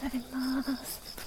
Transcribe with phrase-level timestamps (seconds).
[0.00, 1.17] ざいます。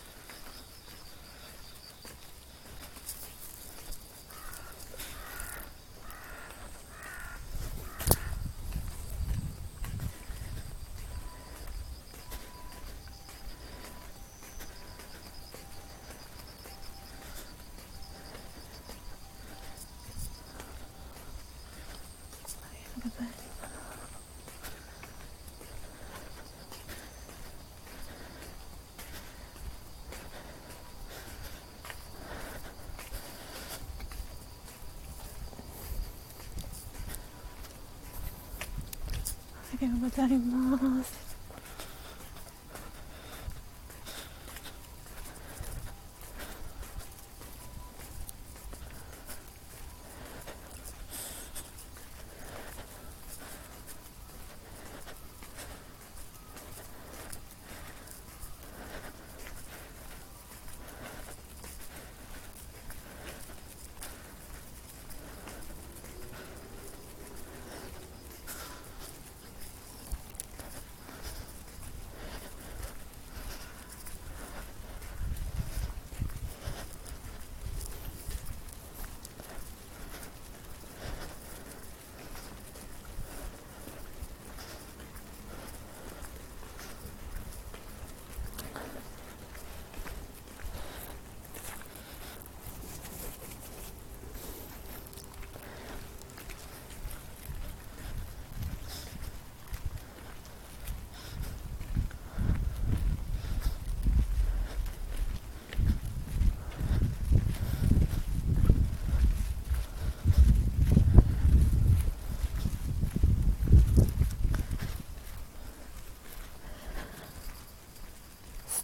[39.81, 41.30] おはようございます。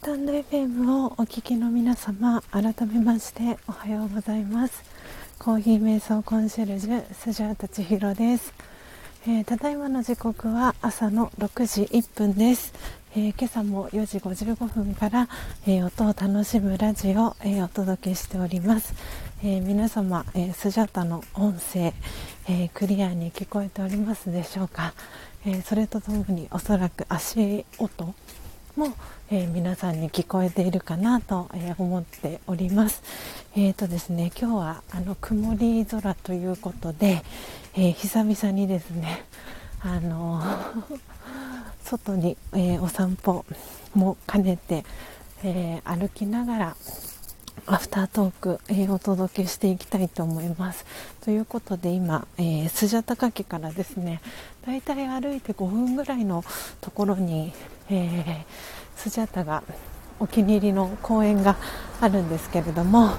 [0.08, 4.82] タンド FM をお聞きの皆様改めましておはようございます。
[5.38, 8.54] コーヒー瞑想コンシェルジュスジャータ千尋です、
[9.28, 12.74] えー、ただいまの時刻は朝の6時1分です、
[13.18, 15.28] えー、今朝も4時55分から、
[15.66, 18.94] えー、音を楽しむラジオ、えお届けしております、
[19.44, 21.94] え皆様、えスジャタの音声、
[22.48, 24.94] えクリアに聞こえておりますでしょうか、
[25.46, 28.16] えそれとともにおそらく足音
[28.78, 28.94] も、
[29.32, 33.02] えー、皆さんに聞こえているかなと、えー、思っております。
[33.56, 37.24] えーとですね、今日はあの曇り空ということで、
[37.74, 39.26] え久々にですね、
[39.82, 40.44] あの
[41.84, 43.46] 外に、えお散歩
[43.96, 44.86] も兼ねて、
[45.44, 46.78] え歩きながら
[47.70, 50.86] アフタートーク、えー、お届けしていきたいと思います。
[51.20, 54.22] ということで今、えー、スジャタカ家からですね
[54.66, 56.46] だいたい歩いて5分ぐらいの
[56.80, 57.52] ところに、
[57.90, 58.46] えー、
[58.96, 59.64] スジャタが
[60.18, 61.58] お気に入りの公園が
[62.00, 63.10] あるんですけれども、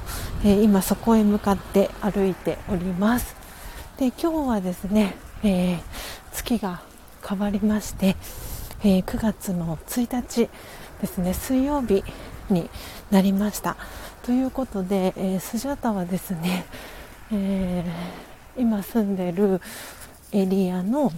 [0.42, 3.36] えー、今そこへ向かって歩いております
[3.98, 5.80] で今日はですね、えー、
[6.32, 6.80] 月が
[7.22, 8.16] 変わりまして、
[8.82, 10.48] えー、9月の1日
[11.02, 12.02] ですね水曜日
[12.50, 12.70] に
[13.10, 13.76] なりました
[14.28, 16.66] ということで、えー、スジャタはですね、
[17.32, 17.82] え
[18.58, 19.62] 今住んでる
[20.32, 21.10] エリアの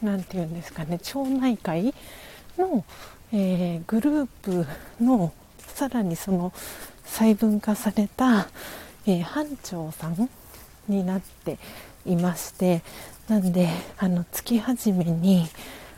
[0.00, 1.92] 何て言うんですかね町内会
[2.56, 2.84] の、
[3.32, 4.64] えー、グループ
[5.00, 5.32] の
[5.74, 6.52] さらにその
[7.04, 8.46] 細分化された、
[9.08, 10.30] えー、班長さん
[10.86, 11.58] になって
[12.04, 12.82] いまして
[13.26, 13.68] なんで
[13.98, 15.48] あの月初めに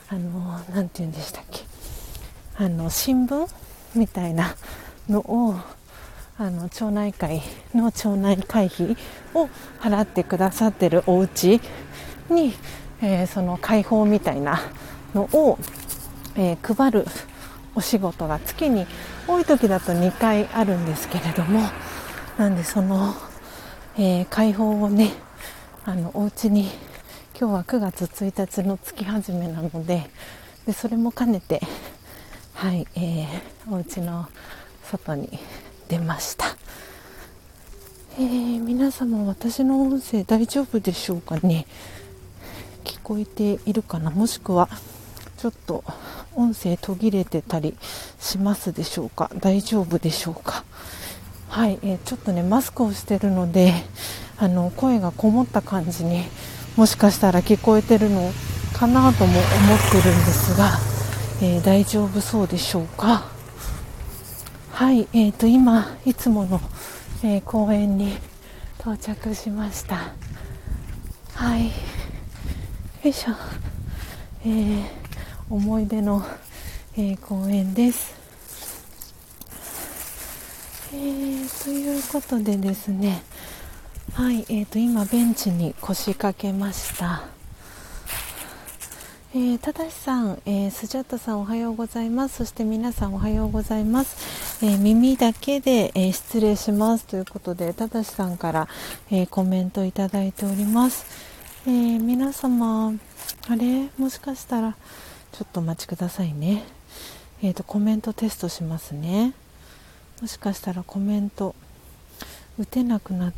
[0.09, 1.67] あの何て言うんでしたっけ
[2.57, 3.47] あの新聞
[3.95, 4.57] みたいな
[5.11, 5.78] のを
[6.41, 7.43] あの町内会
[7.75, 8.97] の町内会費
[9.35, 9.49] を
[9.81, 11.61] 払ってくださってるお家
[12.31, 12.55] に、
[13.03, 14.61] えー、その開放みたいな
[15.15, 15.59] のを、
[16.37, 17.07] えー、配る
[17.75, 18.87] お仕事が月に
[19.27, 21.61] 多い時だと2回あるんですけれども
[22.39, 23.15] なんでその、
[23.97, 25.11] えー、開放をね
[25.85, 26.71] あのお家に
[27.37, 30.09] 今日は9月1日の月始めなので
[30.67, 31.61] でそれも兼ねて
[32.55, 34.29] はい、えー、お家の
[34.85, 35.41] 外に
[35.89, 36.45] 出ました、
[38.19, 41.67] えー、皆様私の音声大丈夫でしょうかね？
[42.85, 44.11] 聞こえているかな？
[44.11, 44.69] もしくは
[45.39, 45.83] ちょっと
[46.35, 47.75] 音声途切れてたり
[48.21, 49.31] しますでしょうか？
[49.41, 50.65] 大丈夫でしょうか？
[51.49, 53.73] はい、えー、ちょっとねマスクをしてるので
[54.37, 56.25] あの声がこもった感じに
[56.77, 58.31] もしかしたら聞こえてるの
[58.75, 60.79] かなとも思ってるんですが、
[61.41, 63.38] えー、大丈夫そうでしょうか？
[64.79, 66.61] はい、えーと、今いつもの、
[67.25, 68.17] えー、公園に
[68.79, 70.13] 到着しました。
[71.35, 71.65] はい。
[71.65, 71.71] よ
[73.03, 73.33] いしょ、
[74.45, 74.85] えー、
[75.51, 76.25] 思い出の、
[76.97, 78.15] えー、公園です、
[80.93, 83.25] えー、ということでですね。
[84.15, 87.38] はい、えーと、今ベンチに腰掛けました。
[89.35, 98.69] えー、ただしさん、えー、スジャッタさんおはようございますそして皆さんおはようございます、えー、耳だけで、え失礼しますということでただしさんから、
[99.11, 102.95] えコメントいただいておりますえー、皆様、
[103.49, 103.91] あれ？
[103.99, 104.75] もしかしたら、
[105.33, 106.65] ちょっとお待ちくださいね。
[107.43, 109.35] えっ、ー、と、コメントテストしますね。
[110.23, 111.55] もしかしたらコメント、
[112.59, 113.33] 打てなくなっ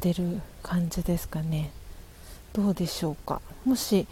[0.00, 1.70] てる感じですかね。
[2.54, 3.40] どうでしょうか。
[3.64, 4.08] もし、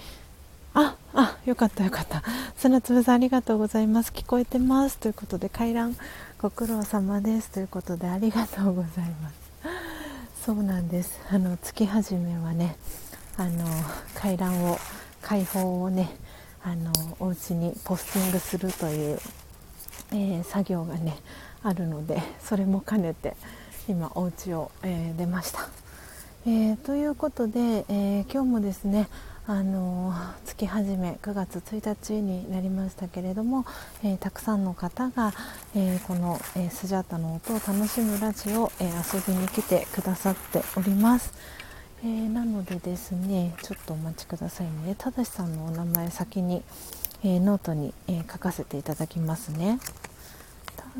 [0.74, 2.24] ああよかったよかった。
[2.56, 4.10] 砂粒さんありがとうございます。
[4.10, 4.98] 聞こえてます。
[4.98, 5.96] ということで回覧
[6.36, 7.50] ご苦労様です。
[7.50, 8.90] ということでありがとうござい
[9.22, 9.34] ます。
[10.44, 11.20] そうなんです。
[11.30, 12.76] あの月始めはね
[13.36, 13.64] あの
[14.16, 14.78] 回覧を
[15.22, 16.10] 開放をね
[16.64, 16.90] あの
[17.20, 19.18] お家にポスティングするという、
[20.10, 21.16] えー、作業がね
[21.62, 23.36] あるのでそれも兼ねて
[23.86, 25.68] 今お家を、えー、出ました、
[26.46, 29.08] えー、ということで、え今日もですね
[29.46, 30.14] あの
[30.46, 33.66] 月始め9月1日になりましたけれども、
[34.02, 35.34] えー、たくさんの方が、
[35.76, 41.34] えー、この、えー、スジャータの音を楽しむラジオ、え遊びに来てくださっております、
[42.02, 44.94] えなのでですねちょっとお待ちくださいね。
[44.96, 46.62] ただしさんのお名前先に、
[47.22, 49.78] えノートに、え書かせていただきますね。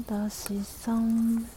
[0.06, 1.48] ただしさん。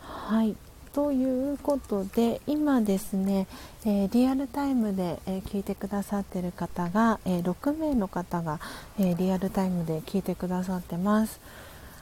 [0.00, 0.56] はい。
[0.92, 3.46] ということで今ですね、
[3.86, 8.60] えー、リアルタイムで、えー、聞いてくださっている方が、えー、6名の方が、
[9.00, 11.40] えリアルタイムで聞いてくださってます。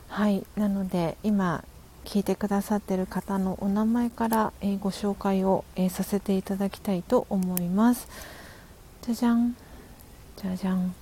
[0.09, 1.63] はいなので今
[2.05, 8.09] 聞いてくださっている方のお名前から、えご紹介を、えさせていただきたいと思います。
[9.03, 9.55] じゃじゃん。
[10.37, 10.93] じゃじゃん。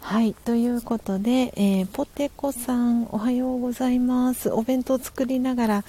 [0.00, 4.50] はいということで、え、ポテコさんおはようございます。
[4.50, 5.84] お弁当作りながら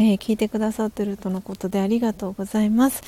[0.00, 3.02] えー、聞いてくださってるとのことでありがとうございます。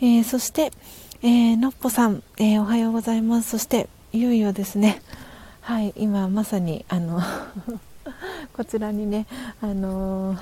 [0.00, 0.72] えー、そして、
[1.20, 3.50] えー、のっぽさん、えおはようございます。
[3.50, 5.02] そして、いよいよですね、
[5.60, 7.20] はい、今まさに、あの
[8.56, 9.26] こちらにね、
[9.60, 10.38] あのー、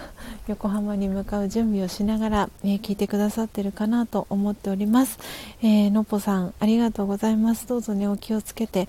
[0.47, 5.19] 横浜に向かう準備をしながら、えー、聞いてくださってるかなと思っております。
[5.61, 7.67] えー、のっぽさん、ありがとうございます。
[7.67, 8.89] どうぞね、お気をつけて、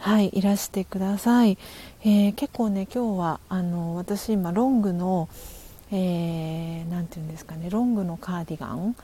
[0.00, 1.56] はい、いらしてください。
[2.04, 5.30] え結構ね、今日は、あの私今、ロングの、
[5.90, 8.94] えー、て言うんですかねロングのカーディガン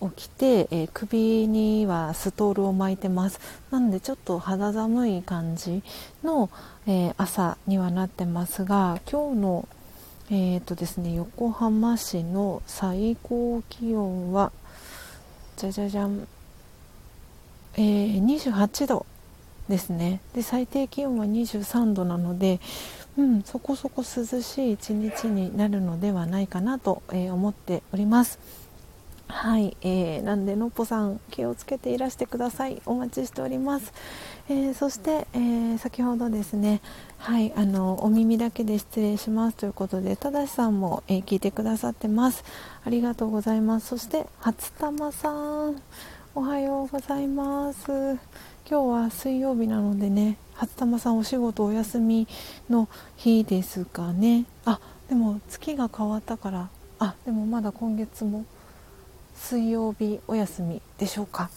[0.00, 3.40] を着て、えー、首にはストールを巻いてます。
[3.70, 5.82] なのでちょっと肌寒い感じ
[6.24, 6.50] の、
[6.86, 9.68] えー、朝にはなってますが今日の
[10.30, 14.50] えーとですね、横浜市の最高気温は
[15.56, 16.26] じゃじゃじゃん、
[17.74, 19.04] えー、28度
[19.68, 20.20] ですね。
[20.34, 22.60] で最低気温は23度なので
[23.18, 28.38] うん、そこそこ涼しい一日になるのではないかなと、えー、思っております。
[29.28, 32.82] はい、えー、なんでのっぽさん気をつけていらしてください。
[32.84, 33.92] お待ちしております、
[34.50, 36.82] えー、そして、えー、先ほどですね
[37.16, 42.44] はいあのお耳だけで失礼しますということでただしさんも、え聞いてくださってます。
[42.84, 43.88] ありがとうございます。
[43.88, 45.80] そして初玉さん
[46.34, 47.90] おはようございます。
[47.90, 48.18] 今
[48.64, 52.28] 日は水曜日なのでね初玉さんお仕事お休み
[52.70, 54.44] の日ですかね。
[54.64, 54.78] あ
[55.08, 56.68] でも月が変わったから。
[57.00, 58.44] あでもまだ今月も
[59.34, 61.50] 水曜日お休みでしょうか。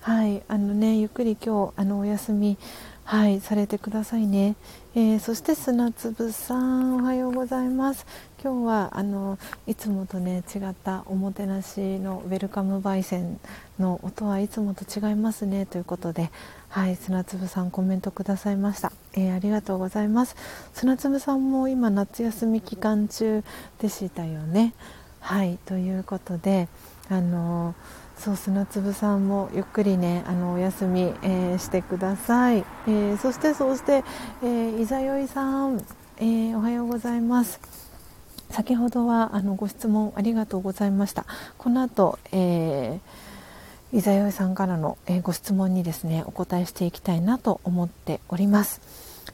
[0.00, 2.56] はいあのねゆっくり今日あのお休み
[3.04, 4.56] はいされてくださいね、
[4.94, 8.06] えー、そして砂粒さんおはようございます。
[8.40, 9.36] 今日はあの
[9.66, 13.40] いつもとね違ったおもてなしのウェルカム焙煎
[13.80, 16.30] の音はいつもと違いますねということで
[16.68, 20.36] はい砂粒さんコメントくださいました、えー、ありがとうございます。
[20.72, 23.42] 砂粒さんも今夏休み期間中
[23.80, 24.72] でしたよね。
[25.18, 26.68] はいということで
[27.10, 27.74] あの
[28.16, 34.04] そう砂粒さんもゆっくりねあのお休み、えー、してください、えー、そしてそして、
[34.42, 35.84] えー、いざよいさん、
[36.18, 37.87] えおはようございます。
[38.50, 41.26] 先ほどはあのご質問ありがとうございました。
[41.56, 43.28] この後、えー
[43.90, 48.82] 伊沢よいさんからの、えー、ご質問にですねお答えしていきたいなと思っております。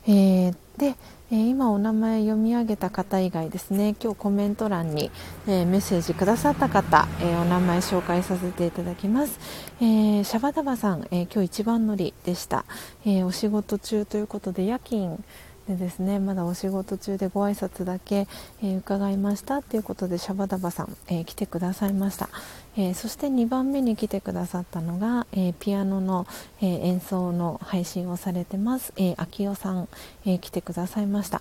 [0.07, 0.95] えー、で、
[1.33, 5.11] えー、今お名前読み上げた方以外ですね今日コメント欄に、
[5.49, 9.39] えメッセージくださった方、えお名前紹介させていただきます、
[9.81, 12.65] えシャバダバさん、え今日一番乗りでした、
[13.07, 15.23] えお仕事中ということで夜勤
[15.69, 18.27] でですねまだお仕事中でご挨拶だけ、
[18.63, 22.29] えー、伺いましたということでシャバダバさん、えー、来てくださいました、
[22.77, 26.27] えー、そして2番目に来てくださったのが、えピアノの、
[26.61, 29.89] え演奏の配信をされてます、え、秋代さん、
[30.27, 31.41] え来てくださいました。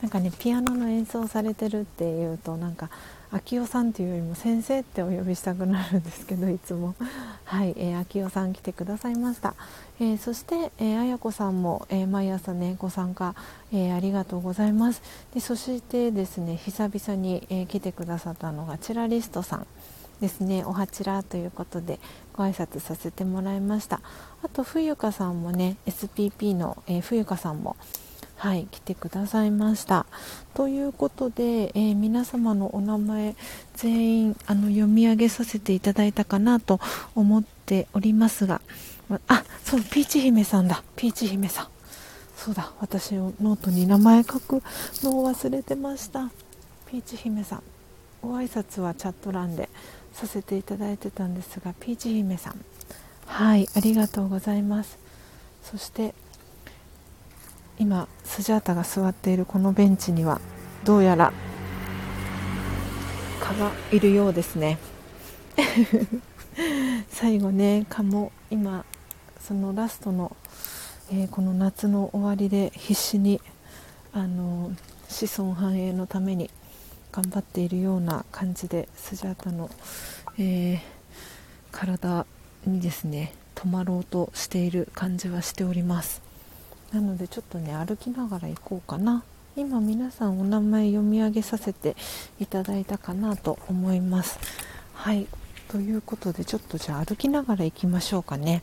[0.00, 2.90] なんかねピアノの演奏されてるっていうとなんか
[3.32, 6.94] 秋代さんというよりも先生ってお呼びしたくなるんですけどいつも。
[7.44, 9.54] はい、えー、秋代さん来てくださいました、
[10.00, 13.34] えー、そして、えー、綾子さんも、えー、毎朝ねご参加、
[13.72, 15.02] え、ありがとうございます。
[15.32, 19.66] でそしてですね久々に、え、来てくださったのがチラリストさん
[20.20, 20.64] ですね。
[20.64, 22.00] おはちらということで
[22.32, 24.00] ご挨拶させてもらいました。
[24.42, 27.76] あと冬香さんもね SPP の、えー、冬香さんも
[28.36, 30.06] はい、来てくださいました。
[30.54, 33.36] ということで、え、皆様のお名前
[33.74, 36.80] 全員あの読み上げさせていただいたかなと
[37.14, 38.60] 思っておりますが、
[39.28, 40.82] あそうピーチ姫さんだ。
[40.96, 41.68] ピーチ姫さん。
[42.36, 44.62] そうだ私ノートに名前書く
[45.02, 46.30] のを忘れてました。
[46.90, 47.62] ピーチ姫さん。
[48.22, 49.68] ご挨拶はチャット欄で
[50.12, 52.64] させていただいてたんですがピーチ姫さん。
[53.26, 54.98] はいありがとうございます。
[55.62, 56.14] そして
[57.78, 60.40] 今スジャータが座っているこのベンチには
[60.84, 61.32] どうやら
[63.40, 64.78] 蚊がいるようですね。
[67.10, 68.84] 最後ね蚊も今
[69.46, 70.34] そのラストの、
[71.12, 73.42] えー、この夏の終わりで必死に
[74.14, 74.72] あの
[75.08, 76.50] 子孫繁栄のために
[77.12, 79.68] 頑張っているような感じでスジャータの、
[80.38, 80.78] えー、
[81.72, 82.26] 体
[82.66, 86.22] にですね止まろうとしている感じはしております。
[86.92, 89.24] なのでちょっとね歩きながら行こうかな。
[89.56, 91.96] 今皆さんお名前読み上げさせて
[92.40, 94.38] いただいたかなと思います。
[94.94, 95.26] はい。
[95.68, 98.62] ということでちょっとじゃあ歩きながら行きましょうかね。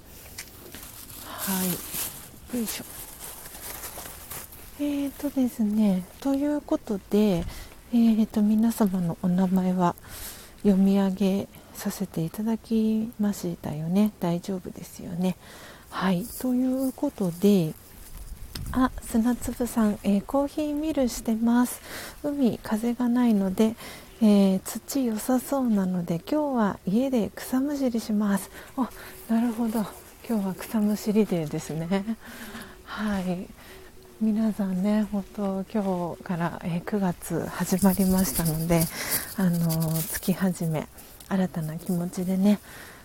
[1.41, 2.57] はい。
[2.57, 2.83] よいしょ。
[4.79, 7.43] えーとですねということで
[7.91, 9.95] えーと皆様のお名前は
[10.61, 14.11] 読み上げさせていただきましたよね。
[14.19, 15.35] 大丈夫ですよね。
[15.89, 16.25] はい。
[16.39, 17.73] ということで
[18.71, 21.81] あ砂粒さん、えー、コーヒーミルしてます。
[22.23, 23.75] 海風がないので、
[24.21, 28.51] えー、土良さそうなので今日は家で草むしりします。
[28.77, 28.91] あ
[29.27, 30.00] なるほど。
[30.27, 32.05] 今日は草むしりデーですね
[32.85, 33.47] はい
[34.21, 38.81] 皆さんね本当今日から、えー、9月始まりましたので
[39.37, 40.87] あの月始め
[41.27, 42.59] 新たな気持ちでね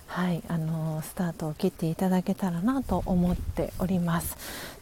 [0.09, 4.37] はい、あのスタートを切っていただけたらなと思っております。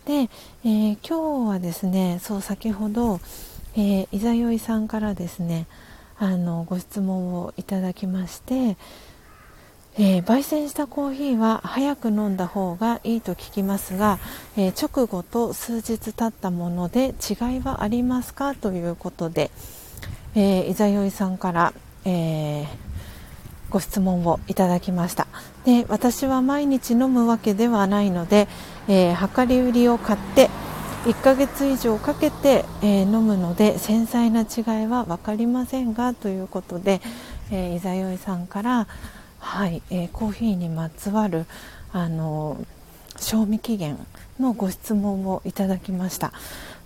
[0.04, 0.28] で、
[0.64, 3.20] えー、今日はですね、そう先ほど、
[3.74, 5.66] えー、いざよいさんからですね、
[6.18, 8.76] あのご質問をいただきまして、
[9.96, 14.18] えー、焙煎したコーヒーは早く飲んだ方がいいと聞きますが、
[14.56, 19.52] えー、直後と数日経ったもので違いはありますかということで、
[20.34, 21.72] えー、いざよいさんから、
[22.04, 22.66] え
[23.70, 25.26] ご質問をいただきました。
[25.64, 28.48] で私は毎日飲むわけではないので、
[28.88, 30.50] え量り売りを買って
[31.06, 37.00] 1ヶ月以上かけて、え飲むので繊細な違いは分かりませんがということで、
[37.50, 38.86] えー、いざよいさんから
[39.44, 41.44] はい、えー、コーヒーにまつわる
[41.92, 42.56] あの
[43.16, 43.98] 賞味期限
[44.40, 46.32] のご質問をいただきました。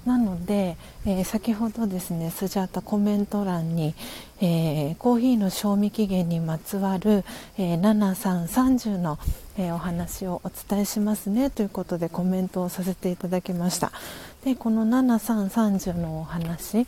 [0.05, 0.77] なので、
[1.07, 3.95] えー、先ほどですねスジャータコメント欄に、
[4.41, 7.25] えー、コーヒーの賞味期限にまつわる、
[7.59, 9.19] えー、7330の、
[9.57, 13.93] えお話をお伝えしますねということでコメントをさせていただきました。
[14.45, 16.87] でこの7330のお話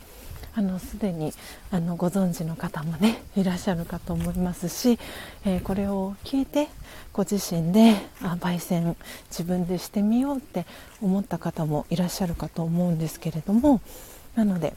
[0.53, 1.33] あのすでに
[1.71, 4.99] あのご存知の方もね いらっしゃるかと思いますし、
[5.45, 6.67] えー、これを聞いて
[7.13, 8.95] ご自身であ焙煎
[9.29, 10.65] 自分でしてみようって
[11.01, 13.81] 思った方もいらっしゃるかと思うんですけれども
[14.35, 14.73] なので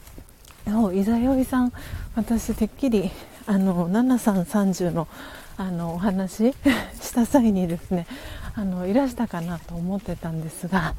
[0.93, 1.71] いざよいさん
[2.15, 3.11] 私てっきり
[3.45, 5.07] あの7330の
[5.57, 6.53] あのお話
[7.01, 8.07] した際にですね
[8.55, 10.95] あのいらしたかなと思ってたんですが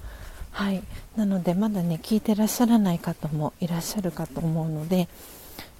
[0.56, 0.82] はい。
[1.16, 5.06] なのでまだね聞いてらっしゃらない方もいらっしゃるかと思うので、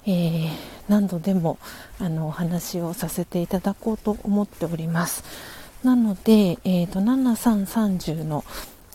[0.05, 0.49] えー、
[0.87, 1.59] 何度でも
[1.99, 5.25] あのお話をさせていただこうと思っております。
[5.83, 8.45] なので、えーと、7330の、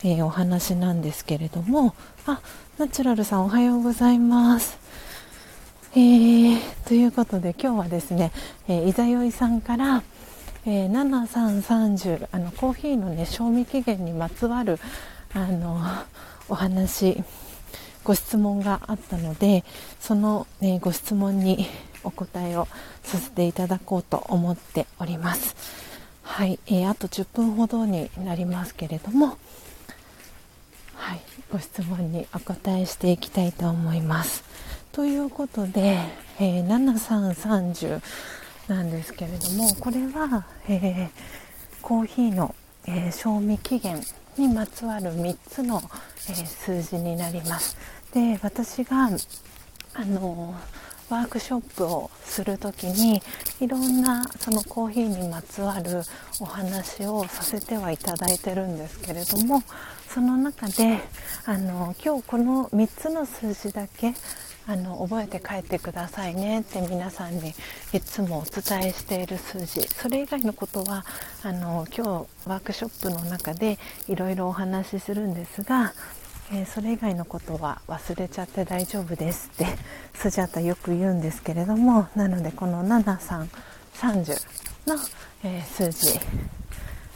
[0.03, 1.95] えー、お話なんですけれども
[2.27, 2.41] あ
[2.77, 4.77] ナチュラルさんおはようございます。
[5.93, 8.31] えー、ということで今日はですね、
[8.67, 10.03] えー、いざよいさんから、
[10.67, 14.77] えー、7330あのコーヒーのね賞味期限にまつわる
[15.33, 15.79] あの
[16.49, 17.23] お話
[18.03, 19.63] ご質問があったので
[19.99, 21.67] その、ね、ご質問に
[22.03, 22.67] お答えを
[23.03, 25.55] させていただこうと思っております。
[26.23, 29.37] はい、えー、あと10分ほどになりますけれども
[30.95, 31.21] はい、
[31.51, 34.43] ご質問にお答えしていきたいと思います。
[34.91, 35.97] ということで、
[36.39, 38.01] えー、7330
[38.67, 42.53] なんですけれどもこれは、えー、コーヒーの、
[42.85, 44.01] え、賞味期限
[44.37, 45.81] にまつわる3つの、
[46.29, 47.77] えー、数字になります。
[48.13, 49.09] で私が
[49.93, 50.55] あの
[51.09, 53.21] ワークショップをする時に
[53.59, 56.03] いろんなそのコーヒーにまつわる
[56.39, 59.61] お話をさせてはいただいてるんですけれども
[60.07, 60.99] その中で
[61.45, 64.13] あの今日この3つの数字だけ
[64.67, 67.53] あの覚えて帰ってくださいねって皆さんに
[67.93, 69.81] いつもお伝えしている数字。
[69.87, 71.05] それ以外のことは
[71.43, 75.93] あの今日ワークショップの中でいろいろお話しするんですが、
[76.53, 79.65] えー、それ以外のことは忘れちゃって大丈夫ですって
[80.13, 83.47] スジャタよく言うんですけれどもなのでこの7330
[84.87, 84.97] の、
[85.43, 86.19] えー、数字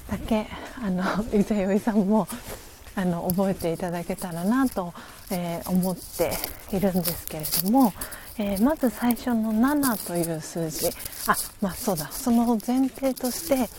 [0.09, 0.47] だけ
[0.81, 1.03] あの
[1.33, 2.27] 伊沢よいさんも
[2.95, 4.93] あの覚えていただけたらなと、
[5.29, 6.31] えー、思って
[6.75, 7.93] いるんですけれども、
[8.37, 10.87] えー、まず最初の7という数字
[11.27, 13.69] あまあそうだその前提として、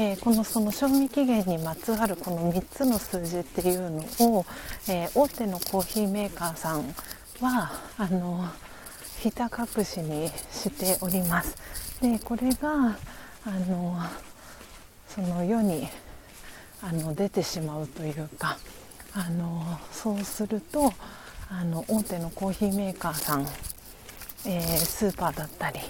[0.00, 4.46] えー、このその賞味期限にまつわるこの3つの数字っていうのを、
[4.88, 6.84] え大手のコーヒーメーカーさん
[7.40, 8.48] はあの
[9.20, 11.56] ひた隠しにしております。
[12.00, 12.96] でこれが
[13.44, 13.96] あの
[15.08, 15.88] その世に
[16.82, 18.58] あの出てしまうというか
[19.14, 20.92] あのそうすると
[21.48, 23.42] あの大手のコーヒーメーカーさん、
[24.46, 25.80] えー、スーパーだったり、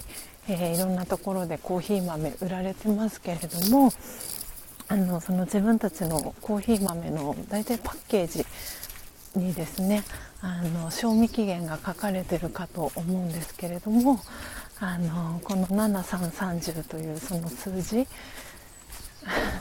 [0.47, 3.91] えー、いろんなところでコーヒー豆売られてますけれども
[4.87, 8.45] あのその自分たちのコーヒー豆の大体パッケージ
[9.35, 10.03] にですね
[10.41, 14.19] あの賞味期限が書かれてるかと思うんですけれども
[14.79, 18.07] あのこの7330というその数字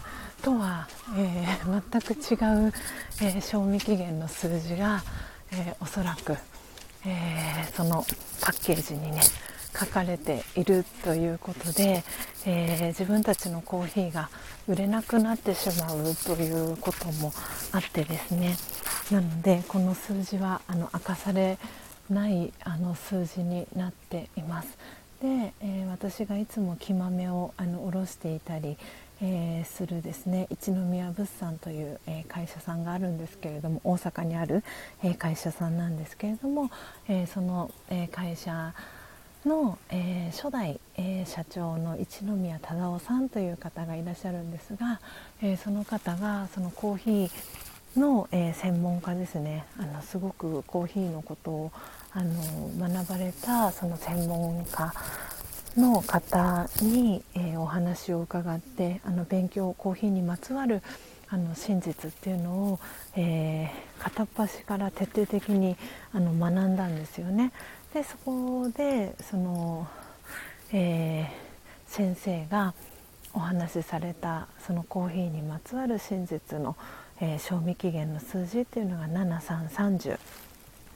[0.47, 0.87] とは、
[1.19, 2.73] えー、全く違う、
[3.21, 5.03] えー、賞味期限の数字が、
[5.51, 6.37] えー、おそらく、
[7.05, 8.05] えその
[8.41, 9.23] パッケージにね
[9.77, 12.05] 書かれているということで、
[12.45, 14.29] え自分たちのコーヒーが
[14.69, 17.33] 売れなくなってしまうということも
[17.73, 18.57] あってですね
[19.11, 21.59] なのでこの数字はあの明かされ
[22.09, 24.79] ないあの数字になっています。
[25.21, 28.77] で、え、私がいつも木豆をあの卸していたり、
[29.23, 34.63] えー、するですね一宮物産という、えー、会社さんがあるんですけれども大阪にある、
[35.03, 36.71] えー、会社さんなんですけれども、
[37.09, 38.75] えその、え会社
[39.45, 45.01] の、え初代、え社長の一宮忠夫さんという方がいらっしゃるんですが、
[45.43, 49.65] えその方がそのコーヒーの、え専門家ですね。
[49.79, 51.73] あのすごくコーヒーのことを
[52.13, 54.93] あの学ばれたその専門家
[55.77, 60.83] の方に、えー、お話を伺ってあの勉強コーヒーにまつわる
[61.29, 62.81] あの真実っていうのを、
[63.17, 65.77] えー、片っ端から徹底的に
[66.13, 67.53] あの学んだんですよね。
[67.93, 69.89] でそこでその、
[70.73, 72.75] えー、先生が
[73.35, 76.77] お話しされたそのコーヒーにまつわる真実の、
[77.21, 80.19] えー、賞味期限の数字っていうのが7330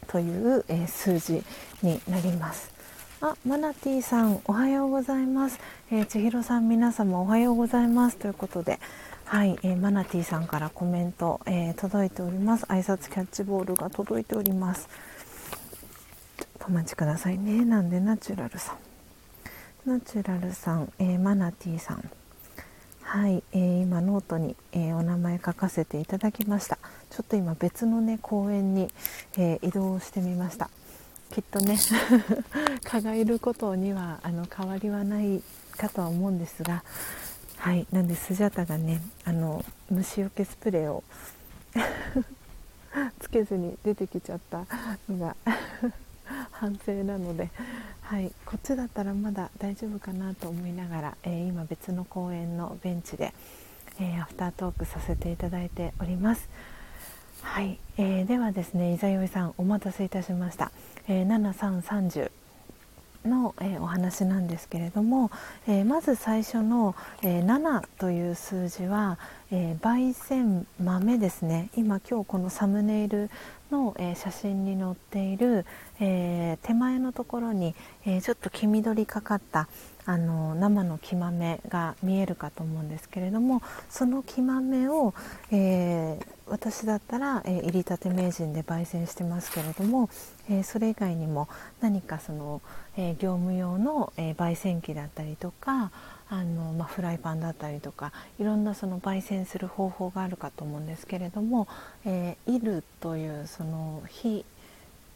[0.06, 1.44] という、え、数字
[1.82, 2.79] になります。
[3.22, 5.60] あ、マナティーさん、おはようございます。
[5.90, 8.16] えー、千尋さん、皆様おはようございます。
[8.16, 8.80] ということで、
[9.26, 12.64] はい、えー、マナティーさんからコメント、えー、届いております。
[12.64, 14.88] 挨拶キャッチボールが届いております。
[16.66, 17.62] お待ちくださいね。
[17.66, 18.76] なんでナチュラルさん。
[19.84, 22.10] ナチュラルさん、えマナティーさん。
[23.02, 26.78] はい、えー、今ノートに、えー、お名前書かせていただきました
[27.10, 28.88] ちょっと今別のね公園に、
[29.36, 30.70] えー、移動してみました
[31.30, 31.78] きっとね
[32.84, 35.42] 蚊がいることにはあの変わりはない
[35.76, 36.82] かとは思うんですが
[37.56, 41.04] はいなんでスジャタがねあの虫除けスプレーを
[43.20, 44.66] つけずに出てきちゃった
[45.08, 45.36] のが
[46.52, 47.50] 反省なので、
[48.02, 53.32] はい、こっちだったらまだ大丈夫かなと思いながら、えー、今別の公園のベンチで、
[53.98, 56.48] えー、アフタートークさせていただいております。
[57.42, 60.70] はい、えー、ではですね、伊沢よいさんお待たせいたしました。
[61.08, 62.30] えー、7330
[63.24, 65.30] の、えー、お話なんですけれども、
[65.66, 69.18] えー、まず最初の、えー、7という数字は、
[69.52, 73.30] え焙煎豆ですね今今日このサムネイル
[73.72, 75.66] の、え写真に載っている、
[75.98, 77.74] え手前のところに、
[78.06, 79.66] えちょっと黄緑かかった
[80.06, 85.14] あの生の木豆が見えるかと思うんですけれどもその木豆を、
[85.50, 90.10] えー、私だったら、えー、入りたて名人で焙煎してますけれども、
[90.48, 91.48] えー、それ以外にも
[91.80, 92.60] 何かその、
[92.96, 95.92] え業務用の、え焙煎機だったりとか
[96.28, 101.68] あの、まあ、フライパンだったりとかいろんなその焙煎する方法があるかと思うんですけれども、
[102.04, 104.44] えー、いるというその火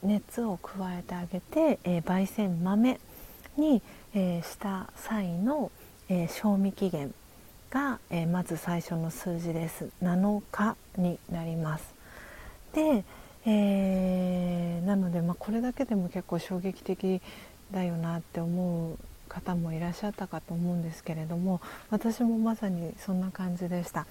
[0.05, 3.01] 熱を加えてあげて、え、焙煎豆
[3.57, 3.83] に、
[4.15, 5.73] え、した際の、
[6.09, 7.15] え、賞味期限
[7.75, 9.91] が、えー、まず最初の数字です。
[10.01, 11.93] 7日になります。
[12.73, 13.05] で、
[13.45, 17.21] えー、なので、まあ、これだけでも結構衝撃的
[17.73, 18.97] だよなって思う
[19.29, 21.61] 方もいらっしゃったかと思うんですけれども
[21.91, 24.07] 私もまさにそんな感じでした。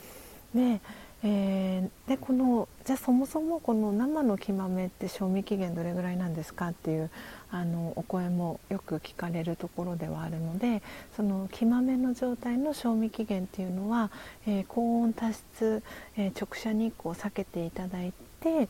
[0.53, 0.81] で,、
[1.25, 7.09] えー、でこのじゃあそもそもこの生の木豆って賞味期限どれぐらいなんですかっていう
[7.49, 10.83] あのお声もよく聞かれるところではあるので
[11.15, 14.11] その木豆の状態の賞味期限っていうのは、
[14.45, 15.81] えー、高温多湿、
[16.17, 18.67] えー、直射日光を避けていただいて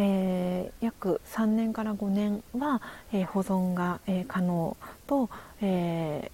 [0.00, 2.80] え、約3年から5年は、
[3.12, 4.76] え、保存が、え、可能
[5.08, 5.28] と、
[5.60, 6.30] え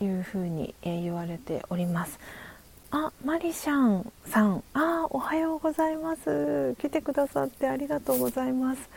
[0.00, 2.18] いうふうに、え言われております。
[2.90, 4.62] あマリシャンさん。
[4.72, 6.74] あおはようございます。
[6.78, 8.88] 来てくださってありがとうございます。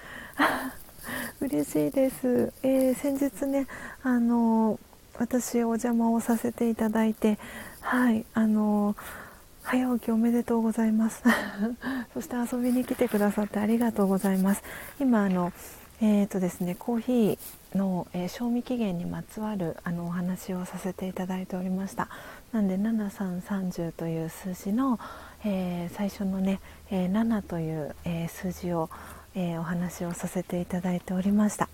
[1.41, 3.67] 嬉しいです、えー、先日ね
[4.03, 4.79] あの
[5.17, 7.39] 私お邪魔をさせていただいて
[7.81, 8.95] はいあの
[9.63, 11.23] 早起きおめでとうございます。
[12.13, 14.63] そして遊びに来てくださってありがとうございます。
[15.01, 15.51] 今あの
[16.03, 22.09] えーとですね、コーヒーの、えー、賞味期限にまつわるあのお話をさせていただいておりました。
[22.51, 24.99] なんで7330という数字の、
[25.45, 26.59] えー、最初のね、
[26.89, 28.89] えー、7という、え数字を、
[29.33, 31.69] えお話をさせていただいておりました。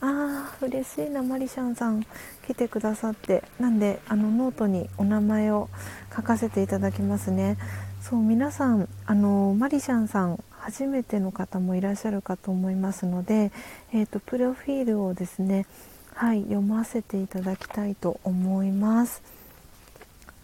[0.00, 2.04] あー嬉しいなマリシャンさん。
[2.46, 3.42] 来てくださって。
[3.58, 5.68] なんであのノートにお名前を
[6.14, 7.56] 書かせていただきますね。
[8.00, 13.52] そう皆さんあのマリシャンさん初めての方もいらっしゃるかと思いますので、
[13.92, 15.66] えーと、プロフィールをですね、
[16.14, 19.22] はい、読ませていただきたいと思います。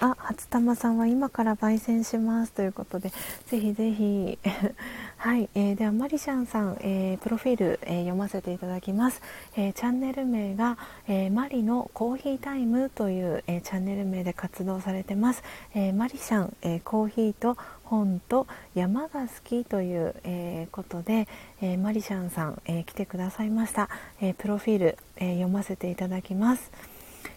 [0.01, 3.11] あ、初玉さんは今から焙煎しますということで、
[3.47, 4.39] ぜひぜひ。
[5.19, 9.21] はい、えー、ではマリシャンさん、えー、プロフィール、えー、読ませていただきます、
[9.57, 15.43] えチャンネル名が、えマリのコーヒータイムという、えチャンネル名で活動されてます、
[15.75, 18.47] えマリシャン、えコーヒーと本と
[18.77, 21.27] 山が好きという、えことで、
[21.61, 23.89] えマリシャンさん、え来てくださいました、
[24.21, 26.71] えプロフィール、え読ませていただきます、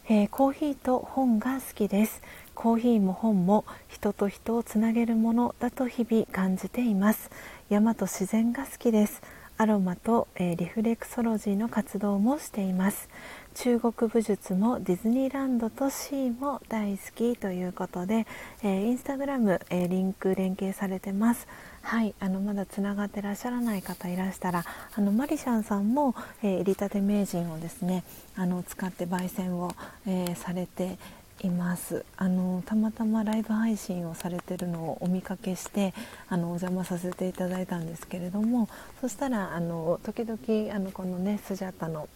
[0.08, 2.22] えコーヒーと本が好きです。
[2.62, 7.32] コーヒーも本も人と人をつなげるものだと日々感じています。
[7.70, 9.24] 山と自然が好きです。
[9.58, 13.10] アロマと、えー、リフレクソロジーの活動もしています。
[13.56, 18.28] 中国武術もディズニーランドとシーも大好きということで、
[18.62, 21.48] えー、インスタグラム、えー、リンク連携されてます。
[21.82, 24.64] はいあのまだつながってらっしゃらない方いらしたら
[24.96, 26.14] あのマリシャンさんも、
[26.44, 28.04] えー、入りたて名人をですね
[28.36, 29.72] あの使って焙煎を、
[30.06, 31.00] えー、されて
[31.44, 32.06] います。
[32.18, 35.94] あのたまたまライブ配信をされてるのをお見かけして
[36.30, 38.70] あのお邪魔させていただいたんですけれども
[39.02, 42.08] そしたらあの時々あのこのねスジャータの、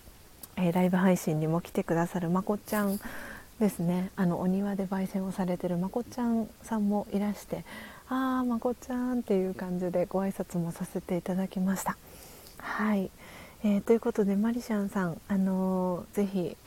[0.57, 2.99] えー、ライブ配信にも来てくださるまこちゃん
[3.60, 4.11] ですね。
[4.15, 7.64] あのお庭で焙煎をされてるまこちゃんさんもいらして
[8.10, 11.97] あーまこちゃんっていう感じでご挨拶もさせていただきました。
[12.57, 13.10] はい、
[13.64, 16.57] えー、ということでマリシャンさんあのー、ぜひ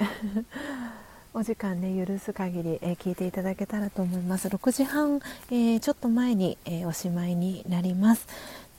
[1.35, 4.49] お時間ね許す限り、えー、聞いていただけたらと思います。
[4.49, 8.27] 6時半、えー、ちょっと前に、えー、おしまいになります。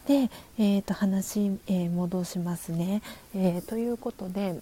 [0.07, 3.03] で、えーと、話、え戻しますね、
[3.35, 4.59] えということで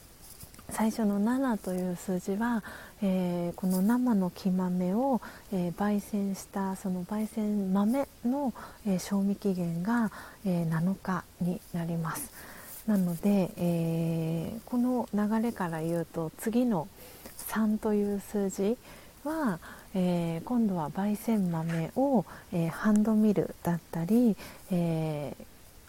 [0.69, 2.63] 最初の7という数字は、
[3.01, 5.21] えこの生の木豆を、
[5.53, 8.53] え焙煎したその焙煎豆の、
[8.85, 10.11] え賞味期限が、
[10.45, 12.29] え7日になります。
[12.85, 16.89] なので、えこの流れから言うと次の
[17.47, 18.77] 「3という数字
[19.23, 19.59] は、
[19.93, 24.35] えー、今度は焙煎豆を、えー、ハンドミルだったり、
[24.71, 25.45] えー、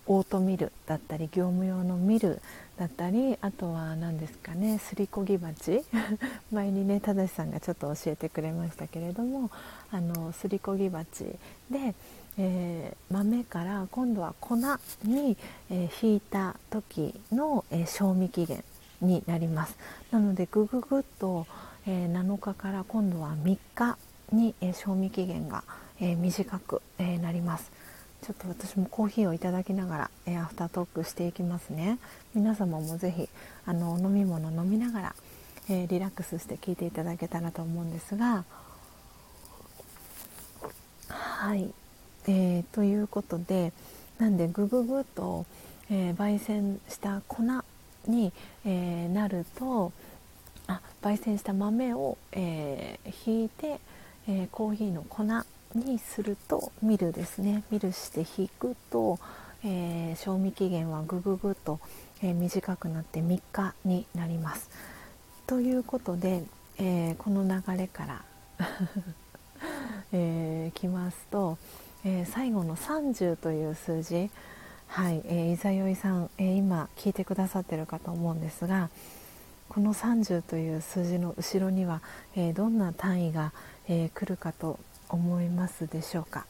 [0.07, 2.41] オートミルだったり業務用のミル
[2.79, 5.85] だったりあとは何ですかねすりこぎ鉢。
[6.53, 9.51] 前にね正さんがちょっと教えてくれましたけれども
[9.91, 11.25] あのすりこぎ鉢
[11.71, 11.95] で、
[12.39, 14.57] えー、豆から今度は粉
[15.05, 15.37] に、
[15.71, 18.65] えー、引いた時の、えー、賞味期限。
[19.01, 19.77] になります。
[20.11, 21.47] なのでぐぐぐっと、
[21.87, 23.99] えー、7日から今度は3日
[24.33, 25.65] に、えー、賞味期限が、
[26.01, 27.71] えー、短く、えー、なります。
[28.23, 31.99] ちょっと私もコーヒーをいただきながら、えー、アフタートークしていきますね。
[32.35, 33.29] 皆様もぜひ
[33.65, 35.15] あの飲み物飲みながら、
[35.69, 38.45] えー、リラックスして聞いていただけたらと思うんですが。
[41.09, 41.73] はい、
[42.27, 43.73] えー、ということで
[44.19, 45.47] なんでぐぐぐっと、
[45.89, 47.45] えー、焙煎した粉
[48.07, 48.33] に、
[48.65, 49.93] えー、なると
[50.67, 53.81] あ焙煎した豆を、えー、ひいて、
[54.29, 55.25] えー、コーヒーの粉
[55.75, 59.19] にするとミルですねミルして引くと、
[59.65, 61.79] え賞味期限はぐぐぐっと、
[62.23, 64.71] え短くなって3日になります。
[65.47, 66.43] ということで、
[66.79, 68.25] えこの流れから
[70.13, 71.59] えー、きますと、
[72.05, 74.31] え最後の30という数字
[74.89, 78.89] はい、えー、いざよいさん、えー、今聞いてくださってるかと思うんですが
[79.69, 82.01] この30という数字の後ろには、
[82.35, 83.53] えー、どんな単位が、
[83.87, 86.47] えー、来るかと思いますでしょうか。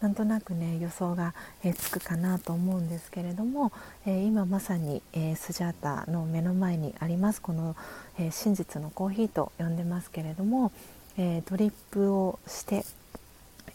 [0.00, 1.34] なんとなくね予想が、
[1.64, 3.72] えー、つくかなと思うんですけれども、
[4.06, 7.74] え今まさに、えスジャータの目の前にありますこの、
[8.18, 10.70] え真実のコーヒーと呼んでますけれども、
[11.16, 12.84] えドリップをして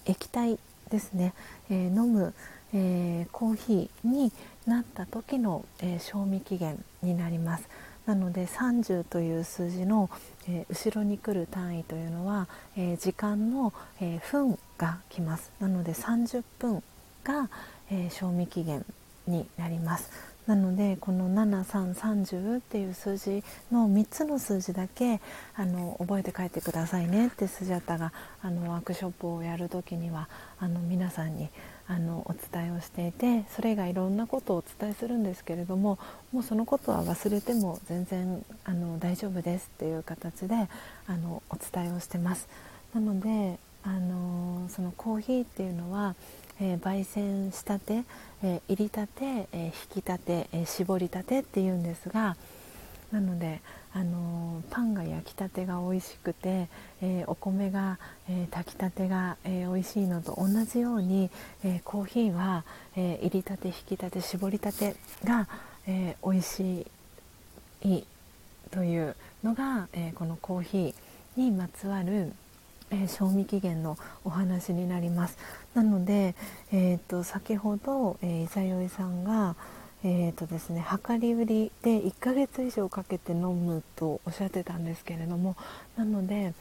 [0.06, 0.60] 液体
[0.90, 1.34] ですね、
[1.70, 2.34] え飲む
[2.74, 4.32] えー、コーヒーに
[4.66, 7.68] なった時の、えー、賞味期限になります。
[8.06, 10.10] なので30という数字の、
[10.50, 15.52] えー、後ろに来る単位というのは、えー、時間の、え分が来ます。
[15.60, 16.84] なので30分
[17.24, 17.50] が、
[17.90, 18.86] え賞味期限
[19.28, 20.34] になります。
[20.48, 25.22] なのでこの7330っていう数字の3つの数字だけ
[25.56, 30.28] あの覚えて帰ってくださいねってスジャタがあのワークショップをやる時には
[30.60, 31.50] あの皆さんに
[31.88, 36.00] あのお伝えをしていてそれ以外いろんなことをお伝えするんですけれども
[36.32, 40.70] もうそのことは忘れても全然あの大丈夫ですっていう形で
[41.08, 42.48] あのお伝えをしてます。
[42.94, 46.16] なのであのそのコーヒーっていうのは
[46.62, 48.04] えー、焙煎したて、
[48.44, 52.38] えー、入りたて、えー、引きたて、え絞りたてっていうんですが
[53.14, 53.62] なので、
[53.94, 56.68] あのパンが焼きたてが美味しくて、
[57.00, 61.30] えお米が、え炊きたてが、え美味しいのと同じように、
[61.64, 62.64] えコーヒーは、
[62.96, 65.48] え入りたて引きたて絞りたてが、
[65.86, 66.88] え美味し
[67.84, 68.04] い
[68.72, 72.34] というのが、えこのコーヒーにまつわる
[72.92, 75.38] えー、賞味期限のお話になります。
[75.74, 76.36] なので、
[76.72, 79.56] えーと、先ほど、えー、伊沢よいさんが、
[80.06, 85.56] えーとですね、量り売りで1ヶ月以上かけて飲むとおっしゃってたんですけれども
[85.96, 86.54] なので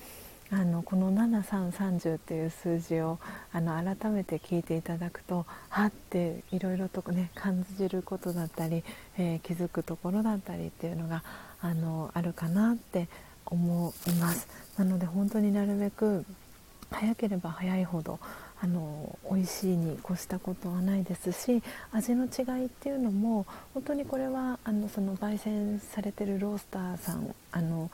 [0.53, 3.19] あのこの7330っていう数字を
[3.53, 8.85] あの改めて聞いていただくとはっていろいろとね感じることだったり、
[9.19, 11.25] えー、気づくところだったりっていうのが
[11.63, 13.09] あのあるかなって
[13.47, 14.47] 思います。
[14.77, 16.25] なので本当になるべく
[16.91, 18.21] 早ければ早いほど
[18.63, 23.45] あの美味しいに越したことはないですし味の違いっていうのも
[23.75, 27.91] 本当にこれはあのその焙煎されてるロースターさんあの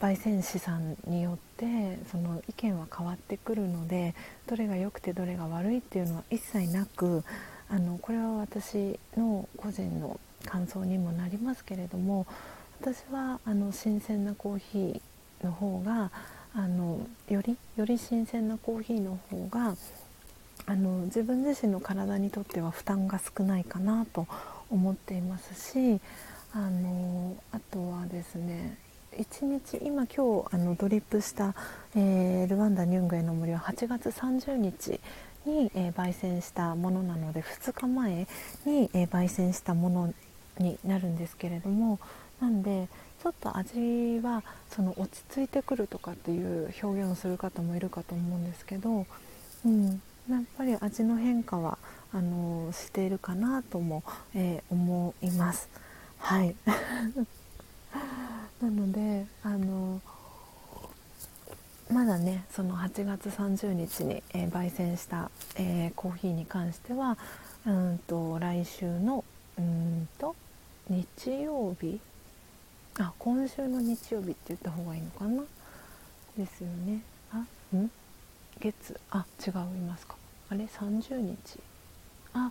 [0.00, 4.14] 焙煎師さんによってその意見は変わってくるので
[4.46, 7.24] どれが良くてどれが悪いっていうのは一切なく
[7.68, 12.24] あのこれは私の個人の感想にもなりますけれども
[12.80, 16.12] 私はあの新鮮なコーヒーの方が
[16.58, 19.76] あのよりより新鮮なコーヒーの方が
[20.66, 24.26] あの自分自身の体にとっては負担が少ないかなと
[24.68, 26.00] 思っていますし
[26.52, 28.76] あのあとはですね
[29.16, 31.54] 1日今今日あのドリップした、
[31.94, 35.00] えー、ルワンダ・ニュングへの森は8月30日
[35.46, 38.26] に、えー、焙煎したものなので2日前
[38.66, 40.14] に、えー、焙煎したもの
[40.58, 42.00] になるんですけれども
[42.40, 42.88] なんで
[43.22, 49.06] ちょっと味はその落ち着いてくるとかっていう表現をする方もいるかと思うんですけど、
[49.66, 50.00] うん、
[50.30, 51.78] やっぱり味の変化は
[52.12, 54.02] あのしているかなとも、
[54.34, 55.68] えー、思います。
[56.18, 56.54] はい
[58.60, 60.00] なのであの
[61.90, 67.16] まだねその8月30日に、えー、焙煎した、えー、コーヒーに関しては
[67.66, 69.24] うんと来週の
[69.58, 70.36] うんと
[70.88, 72.00] 日曜日
[72.98, 75.42] あ今週の日曜日って言った方がいいのかな？
[76.36, 77.00] ですよね。
[77.32, 77.44] あ
[77.76, 77.90] ん？
[78.60, 78.96] 月？
[79.10, 79.52] あ違い
[79.86, 80.16] ますか。
[80.50, 81.60] あれ？30日？
[82.34, 82.50] あ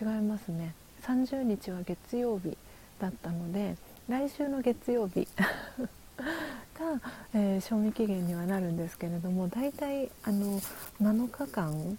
[0.00, 0.74] 違いますね。
[1.02, 2.56] 30日は月曜日
[3.00, 3.76] だったので
[4.08, 7.00] 来週の月曜日 が、
[7.34, 10.60] えー、賞味期限にはなるんですけれども大体あの
[11.00, 11.98] 7日間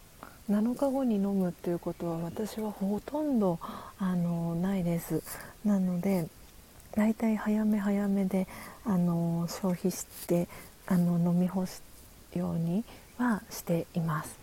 [0.49, 3.59] ？7日後に飲むっていうことは私はほとんど
[3.97, 5.23] あのないです。
[5.63, 6.27] なので
[6.97, 8.47] だいたい早め早めで
[8.83, 10.47] あの消費して
[10.87, 11.83] あの飲み干す
[12.33, 12.83] ように
[13.19, 14.37] はしています。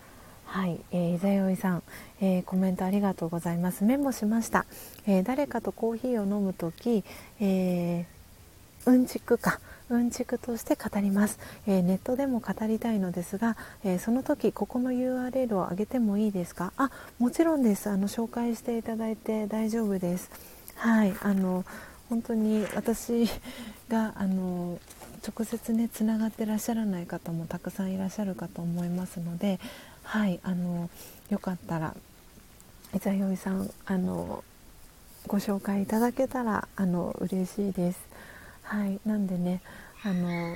[0.47, 1.82] はい、えー、伊沢よいさん、
[2.20, 3.82] えー、コメントありがとうございます。
[3.82, 4.66] メモしました。
[5.06, 7.02] えー、誰かとコーヒーを飲むとき、
[7.40, 9.59] えー、うんちくか。
[9.90, 13.55] うんちくとして語ります、えー、ネットでも語りたいのですが、
[13.85, 16.72] えー、その時ここの URL を上げてもいいですか？
[16.78, 20.31] あもちろんですあの紹介していただいて大丈夫です
[20.76, 21.66] はいあの
[22.09, 23.26] 本当に私
[23.89, 24.78] があの
[25.26, 29.59] 直接ねつながってらっしゃらない方もたくさんいらっしゃるかと思いますので
[30.02, 30.90] はいあの
[31.31, 31.97] よかったら
[32.94, 34.44] 伊沢よいさんあの
[35.26, 37.98] ご紹介いただけたらあの嬉しいです。
[38.62, 39.62] はいなんでね
[40.02, 40.55] あの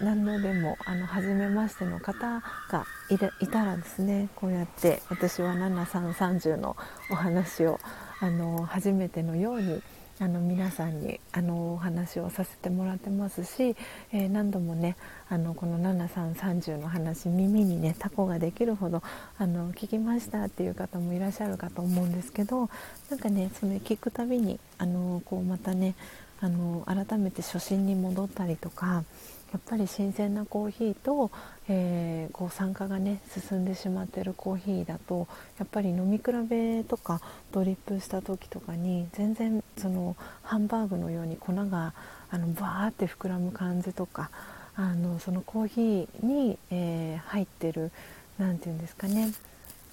[0.00, 6.76] 何度でもあの初めましての方がいたらですねこうやって私は7330の
[7.10, 7.80] お話を
[8.20, 9.82] あの初めてのように
[10.18, 13.76] あの皆さんにあのお話をさせてもらってますし、
[14.12, 14.96] えー、何度もね
[15.28, 19.02] あのこの7330の話耳にねタコができるほど
[19.38, 22.70] あの聞きましたっていう方もいらっしゃるかと思うんですけど
[23.10, 25.94] なんかねそれ聞くたびにあのこうまたね
[26.40, 29.04] あの改めて初心に戻ったりとか
[29.52, 31.30] やっぱり新鮮なコーヒーと、
[31.68, 35.28] えー、こう酸化がね進んでしまってるコーヒーだと
[35.58, 37.20] やっぱり飲み比べとか
[37.52, 41.94] ドリップした時とかに全然そのハンバーグのように粉が
[42.30, 44.30] あのバーって膨らむ感じとか
[44.74, 47.92] あのそのコーヒーに、えー、入ってる
[48.38, 49.32] 何て言うんですかね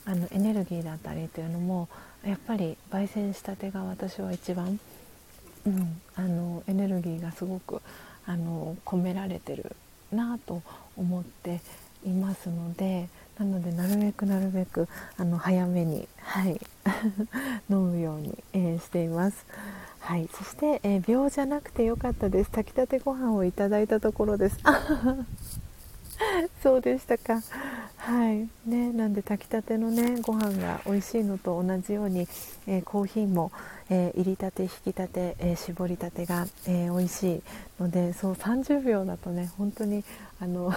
[0.06, 1.88] あのエネルギーだったりというのも
[2.26, 4.80] やっぱり焙煎したてが私は一番、
[5.66, 7.82] うん、あのエネルギーがすごく
[8.26, 9.76] あの込められてる
[10.12, 10.62] なと
[10.98, 11.62] 思って
[12.06, 13.08] いますので
[13.40, 14.88] なのでなるべくなるべく
[15.18, 16.60] あの早めに、はい、
[17.70, 19.46] 飲むように、えー、しています。
[20.00, 24.58] はい、そして、えー、秒じゃなくてよかったです炊きたてご飯をいただいたところです。
[26.62, 27.42] そうでしたか。
[27.98, 32.28] はいね、なんで炊きたてのねご飯が美味しいのと同じように、
[32.68, 33.52] えー、コーヒーも、
[33.94, 37.42] えー、入りたて引きたて、えー、絞りたてが、え美味しい
[37.80, 40.04] のでそう30秒だとね本当に
[40.40, 40.74] あの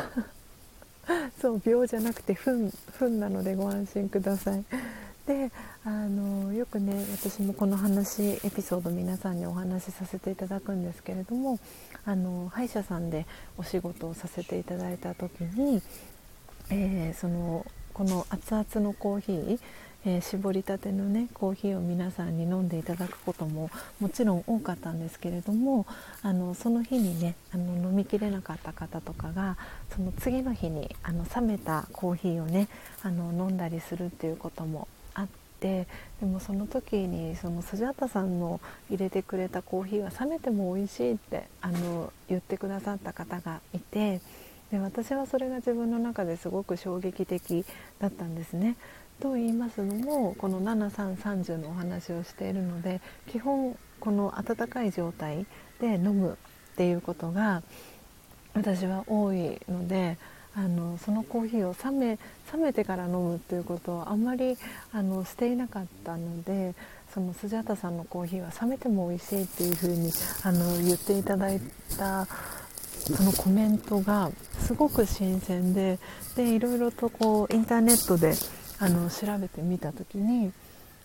[1.40, 4.62] そう秒じゃなくて分分なのでご安心ください。
[5.26, 5.50] で
[5.84, 11.58] あのよくね私もこの話エピソード皆さんにお話しさせていただくんですけれども
[12.04, 13.26] あの歯医者さんで
[13.56, 15.82] お仕事をさせていただいた時に、
[16.70, 19.58] え、そのこの熱々のコーヒー
[20.08, 25.84] えー、絞りたてのねコーヒーを皆さんに飲んでいただくことももちろん多かったんですけれども
[26.22, 29.56] あのその日にねあの飲みきれなかった方とかが
[29.94, 32.68] その次の日にあの冷めたコーヒーをね
[33.02, 35.28] あの飲んだりするっていうこともあっ
[35.58, 35.88] て
[36.20, 44.20] でもその時にそのスジャタさんの入れてくれたコーヒーは冷めても美味しいってあの言ってくださった方がいて
[44.70, 47.64] で私はそれが自分の中ですごく衝撃的
[47.98, 48.76] だったんですね。
[49.20, 55.46] と言いますのもこの7330のお話をしているので基本この温かい状態
[55.80, 56.38] で飲む
[56.72, 57.62] っていうことが
[58.54, 60.18] 私は多いので
[60.54, 62.18] あのそのコーヒーを冷め
[62.52, 64.56] 冷めてから飲むっていうことをあんまり
[64.92, 66.74] あのしていなかったので
[67.12, 70.10] そのスジャタさんのコーヒーは冷めても美味しいっていうふうに
[70.42, 71.60] あの言っていただい
[71.98, 75.98] たそのコメントがすごく新鮮で
[76.36, 78.32] でいろいろとこうインターネットで
[78.78, 80.52] あの調べてみた時に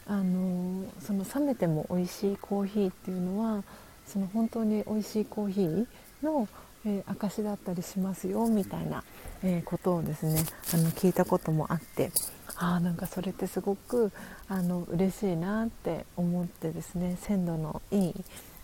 [0.07, 3.63] あのその冷めても美味しいコーヒーっていうのは
[4.05, 5.85] その本当に美味しいコーヒー
[6.23, 6.47] の、
[6.85, 9.03] えー、証だったりしますよみたいな、
[9.43, 10.43] えー、ことをですね
[10.73, 12.11] あの聞いたこともあって
[12.57, 14.11] あなんかそれってすごく
[14.49, 18.13] あの嬉しいなって思ってですね鮮度のいい、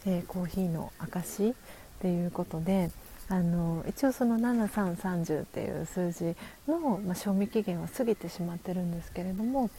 [0.05, 1.53] えー、コーヒーの証っ
[2.01, 2.91] ていうことで。
[3.29, 6.35] あの一応その7330っていう数字
[6.67, 9.69] の、まあ、賞味期限は過ぎてしまってるんですけれども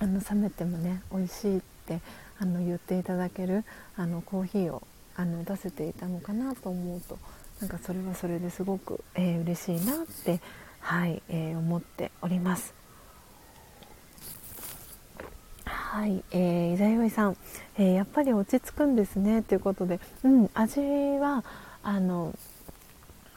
[0.00, 2.00] あの冷めてもね美味しいって
[2.38, 3.64] あの言っていただける
[3.96, 4.82] あのコーヒーを
[5.14, 7.18] あの出せていたのかなと思うと
[7.60, 10.40] なんかそれはそれですごく、えー、嬉しいなって
[10.80, 12.74] はい、えー、思っております。
[15.66, 17.36] はい、えー、伊沢よいさん、
[17.76, 21.44] えー、やっぱり落ち着くんですねということで、うん、味は
[21.82, 22.34] あの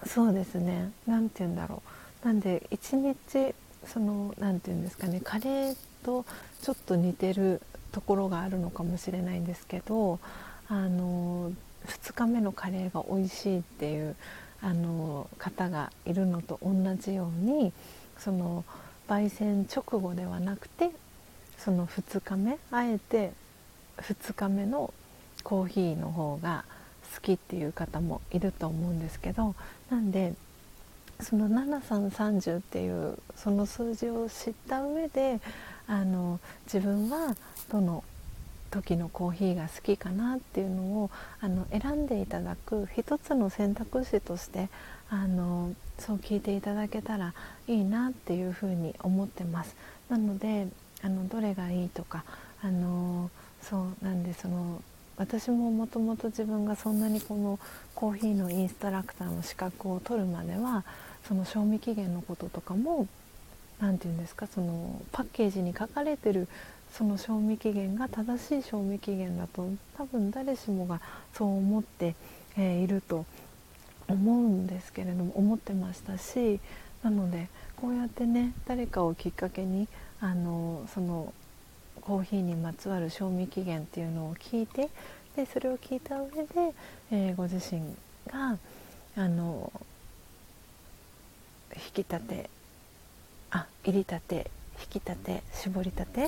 [0.05, 0.91] そうですね。
[1.07, 1.81] 何て言うんだろ
[2.23, 2.27] う。
[2.27, 3.53] なんで一日
[3.85, 5.21] その何て言うんですかね。
[5.21, 6.25] カレーと
[6.61, 7.61] ちょっと似てる
[7.91, 10.19] ところがあるのかもしれないんですけど
[10.67, 11.51] あの
[11.85, 14.15] 2日目のカレーが美味しいっていう
[14.61, 17.71] あの方がいるのと同じように
[18.17, 18.65] その
[19.07, 20.91] 焙煎直後ではなくて
[21.57, 23.31] その2日目あえて
[23.97, 24.93] 2日目の
[25.43, 26.63] コーヒーの方が
[27.15, 29.55] 好きっていう方もいると思うんですけど
[29.89, 30.33] なんで
[31.19, 35.39] その7330っていうその数字を知った上で
[35.87, 37.35] あの自分は
[37.71, 38.03] どの
[38.71, 44.69] 時のコーヒーが好きかなっていうのをあの選んでいただく一つの選択肢として
[45.09, 47.33] あのそう聞いていただけたら
[47.67, 49.75] いいなっていうふうに思ってます。
[50.09, 50.67] なので
[51.03, 52.23] あのどれがいいとか
[52.63, 53.29] あの
[53.61, 54.81] そうなんでその
[55.23, 57.57] 私ももともと自分がそんなにこの
[57.95, 60.83] コーヒーのインストラクターの資格を取るまでは
[61.25, 63.07] その賞味期限のこととかも
[63.79, 66.49] 何て言うんですかそのパッケージに書かれてる
[66.91, 70.99] その賞味期限が正しい賞味期限だと多分誰しもが
[71.33, 72.15] そう思って、
[72.57, 73.25] えー、いると
[74.09, 76.59] 思うんですけれども思ってましたし
[77.01, 77.47] なので
[77.77, 79.87] こうやってね誰かをきっかけに
[80.19, 81.33] あのその
[82.03, 84.89] コーヒーにまつわる賞味期限っていうのを聞いて
[85.37, 86.75] でそれを聞いた上で、
[87.11, 87.81] えー、ご自身
[88.27, 88.57] が
[89.15, 89.71] あの
[91.75, 92.49] 引き立て
[93.51, 94.51] あ入りたて
[94.81, 96.27] 引き立て絞りたて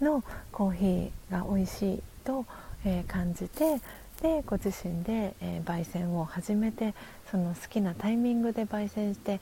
[0.00, 0.22] の
[0.52, 2.44] コーヒーが美味しいと、
[2.84, 3.80] えー、感じて、
[4.22, 6.94] でご自身で、えー、焙煎を始めて
[7.30, 9.40] その好きなタイミングで焙煎して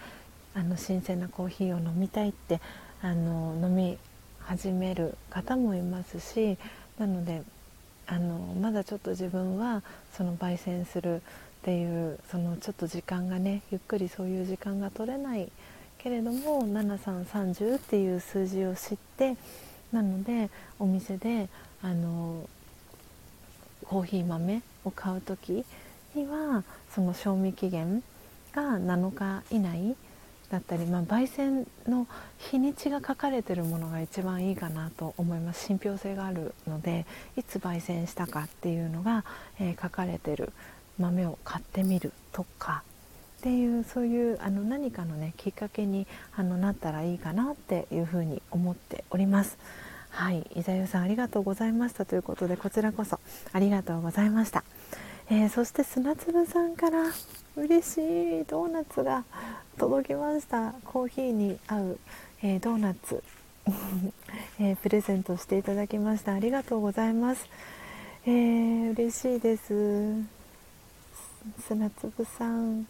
[0.55, 2.61] あの新鮮なコーヒーを飲みたいって
[3.03, 3.99] あの飲み
[4.47, 6.59] 始める方もいますし
[6.99, 7.43] なので
[8.07, 11.21] あのまだちょっと自分はその焙煎するっ
[11.63, 15.51] ていうそのちょっと時間がねゆっくりそういう時間が取れない
[15.99, 19.37] けれども7330っていう数字を知って
[19.91, 21.49] なのでお店で
[21.83, 22.49] あの
[23.87, 25.65] コーヒー豆を買う時
[26.15, 26.65] には
[26.95, 28.03] その賞味期限
[28.53, 29.97] が7日以内
[30.55, 32.07] だったり、まあ、焙煎の
[32.39, 37.07] 日にちが書かれてるものが一番いいかなと思います信憑性があるので
[37.37, 39.25] いつ焙煎したかっていうのが、
[39.59, 40.53] えー、書かれてる
[40.97, 42.85] 豆を買ってみるとか
[43.41, 46.07] っていうそういうあの何かのねきっかけに
[46.37, 49.59] あのなったらいいかなっていうふうに思っております。
[50.11, 53.19] はい、伊沢さんありがとうございましたということでこちらこそ
[53.53, 54.63] ありがとうございました。
[55.29, 57.11] えー、そして砂粒さんから
[57.57, 57.99] 嬉し
[58.41, 59.25] いドーナツが
[59.79, 60.75] 届きました。
[60.85, 61.99] コーヒーに合う、
[62.43, 63.23] えー、ドーナツ、
[64.59, 66.35] えー、プレゼントしていただきました。
[66.35, 67.47] ありがとうございます、
[68.27, 70.15] えー、嬉しいです。
[71.69, 72.89] 砂粒さん。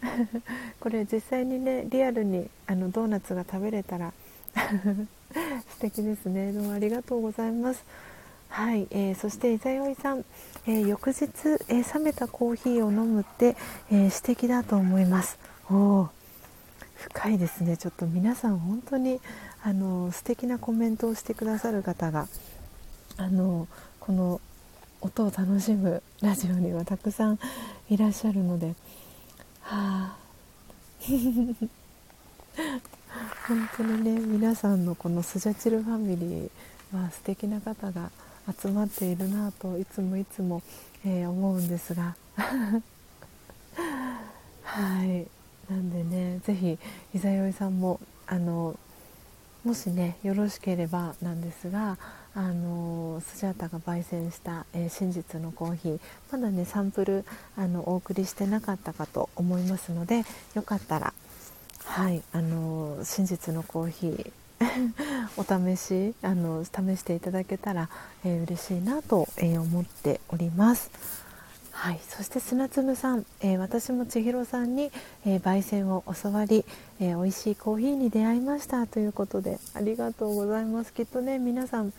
[0.80, 4.12] これ実際にねリアルにあのドーナツが食べれたら
[4.54, 6.52] 素敵ですね。
[6.52, 7.84] どうもありがとうございます。
[8.48, 10.24] はい、えー、そして伊沢よいさん、
[10.68, 11.26] えー、翌日、
[11.68, 13.56] えー、冷めたコーヒーを飲むって、
[13.90, 15.38] え素敵だと思います。
[15.70, 16.08] お
[16.96, 17.76] 深いですね。
[17.76, 19.20] ちょっと皆さん本当に
[19.62, 22.26] あの素敵なコメントをしてくださる方が
[23.16, 23.68] あの
[24.00, 24.40] この
[25.00, 27.38] 音を楽しむラジオにはたくさん
[27.88, 28.74] いらっしゃるので。
[29.60, 30.16] はあ。
[33.46, 38.10] 本当にね皆さんのこのスジャチルファミリーは素敵な方が
[38.60, 40.62] 集まっているなといつもいつも、
[41.04, 42.16] えー、思うんですが。
[44.62, 45.26] はい。
[45.70, 46.78] なんでね是非
[47.14, 48.78] 伊沢よいさんもあの
[49.64, 51.98] もしねよろしければなんですが
[52.34, 56.00] あのスジャータが焙煎した、えー、真実のコーヒー
[56.30, 57.24] まだねサンプル
[57.56, 60.24] あのお送りしてなかったかと思いますので
[60.54, 61.12] よかったら
[61.84, 64.32] はいあの真実のコーヒー
[65.36, 67.88] お試しあの試していただけたら、
[68.24, 70.90] えー、嬉しいなと、えー、思っております。
[71.72, 74.90] はい、そして砂粒さん、えー、私も千尋さんに、
[75.26, 76.64] えー、焙煎を教わり、
[77.00, 81.92] えー、美味しいコーヒーに出会いましたということでありがとうございますきっとね皆さん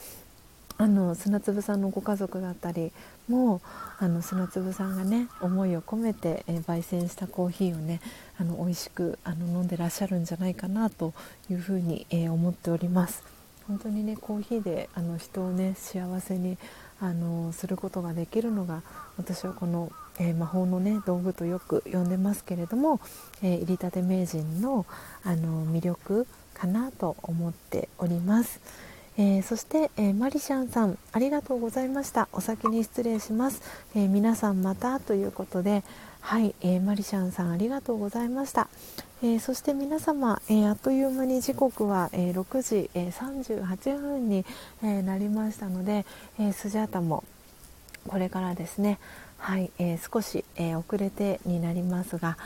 [0.80, 2.92] あの砂粒さんのご家族だったり
[3.28, 3.62] も
[3.98, 8.00] あの砂粒さんがね思いを込めて、えー、焙煎したコーヒーをね
[8.40, 11.14] あの美味しくあの飲んでらっしゃるんじゃないかなと
[11.50, 13.24] いうふうに、えー、思っております
[13.68, 16.58] 本当にねコーヒーであの人をね幸せに
[17.00, 18.82] あのすることができるのが
[19.18, 23.00] 私はこの、えー、魔法のね道具とよく呼んでますけれども、
[23.44, 24.86] え入りたて名人の
[25.24, 28.60] あの魅力かなと思っております。
[29.18, 32.28] えー、そして、えー、マリシャンさんありがとうございました。
[32.34, 33.62] お先に失礼します、
[33.96, 35.84] えー、皆さんまたということで
[36.28, 38.68] はい、えマリシャンさんありがとうございました、
[39.24, 44.46] えそして皆様、えあっという間に時刻は、え6時、え38分に、
[44.84, 46.06] えなりましたので、
[46.38, 47.24] えスジャータも
[48.10, 49.00] これからですね
[49.38, 52.38] はい、え少し、え遅れてになりますが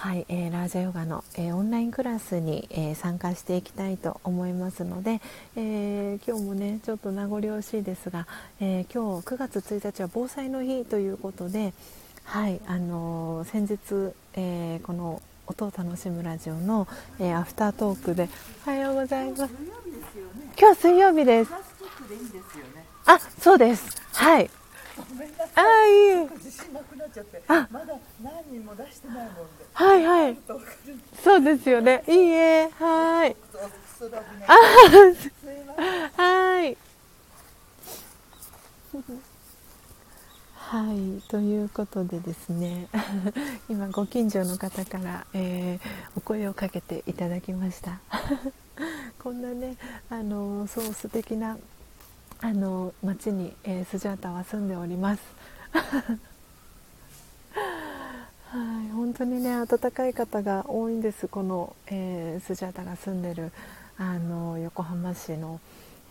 [0.00, 5.20] はい、えー、ラージャヨガの、えー、オンラインクラスに、えー、参加していきたいと思いますので、
[5.56, 8.28] え今日もねちょっと名残惜しいですが、
[8.60, 11.74] え今日9月1日は防災の日ということで、
[12.22, 16.86] はいあの先日、えこの音を楽しむラジオの、
[17.18, 18.28] えアフタートークで
[18.68, 19.54] おはようございます。
[20.56, 21.50] 今日水曜日です。
[23.04, 24.00] あ、そうです。
[24.12, 24.48] はい。
[25.54, 26.28] ああいい
[27.48, 30.36] あまだ何人も出してないもんではいはい。
[31.22, 32.02] そうですよね。
[32.08, 32.68] いいえ。
[32.80, 33.36] はい。
[36.16, 36.76] あはい。
[40.56, 41.22] はい。
[41.28, 42.88] ということでですね。
[43.70, 45.80] 今ご近所の方から、えー、
[46.16, 48.00] お声をかけていただきました。
[49.22, 49.76] こんなね
[50.10, 51.56] あのそう素敵な
[52.40, 55.22] あの町に、えー、スジャータは住んでおります
[58.50, 61.28] はい本当にね温かい方が多いんです。
[61.28, 63.52] この、えー、スジャタが住んでる
[63.98, 65.60] あの横浜市の、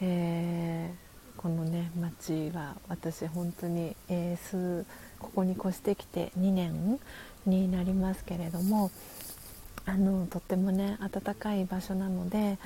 [0.01, 4.85] えー、このね町は私本当に、えー、
[5.17, 6.99] ここに越してきて2年
[7.47, 8.91] になりますけれども
[9.87, 12.59] あのとってもね暖かい場所なので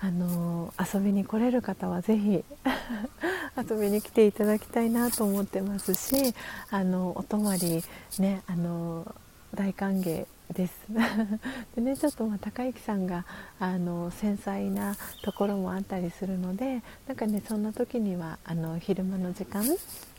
[0.00, 2.44] あの遊びに来れる方はぜひ
[3.70, 6.34] 遊びに来ていただきたいなと思ってますし
[6.70, 7.82] あのお泊まり
[8.18, 9.12] ねあの
[9.54, 10.74] 大歓迎です。
[11.74, 13.24] でねちょっとまあ高之さんが
[13.58, 19.64] あの繊細なところもあったりするのでなんかねそんな時にはあの昼間の時間、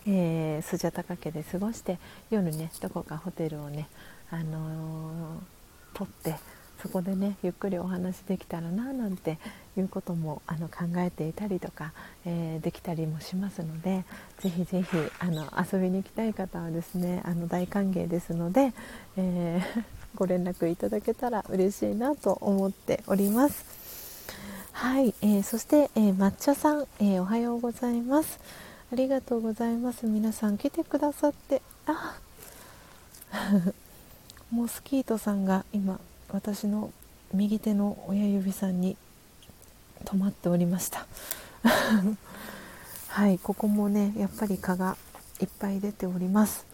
[0.06, 2.00] えー、スジャタカ家で過ごして
[2.30, 3.88] 夜ねどこかホテルをね
[4.30, 6.36] あのー、取って
[6.82, 9.38] そこでねゆっくりお話できたらななんて
[9.80, 11.94] いうこともあの考えていたりとか、
[12.26, 14.04] えー、できたりもしますので
[14.40, 14.88] ぜひぜひ
[15.20, 18.74] あの遊びに行きたい方はですねあの大歓迎ですので、
[19.18, 19.84] えー、
[20.16, 23.66] ご連絡いただけたら嬉しいなと思っております。
[24.72, 28.40] はい、えー、そして、え抹茶さん、えおはようございます。
[28.94, 30.06] ありがとうございます。
[30.06, 32.16] 皆さん来てくださってあ
[34.52, 36.00] モスキートさんが今
[36.32, 36.92] 私の
[37.34, 38.98] 右手の親指さんに
[40.06, 41.06] 止まっておりました。
[43.10, 44.98] はいここもねやっぱり蚊が
[45.42, 46.66] いっぱい出ております。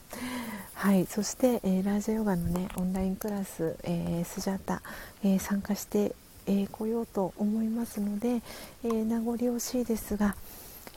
[0.74, 4.82] はいそして、えー、ラージャヨガのねオンラインクラス、えー、スジャータ、
[5.24, 6.14] えー、参加して、
[6.46, 8.42] えー、ようと思いますので、
[8.84, 10.36] え名残惜しいですが、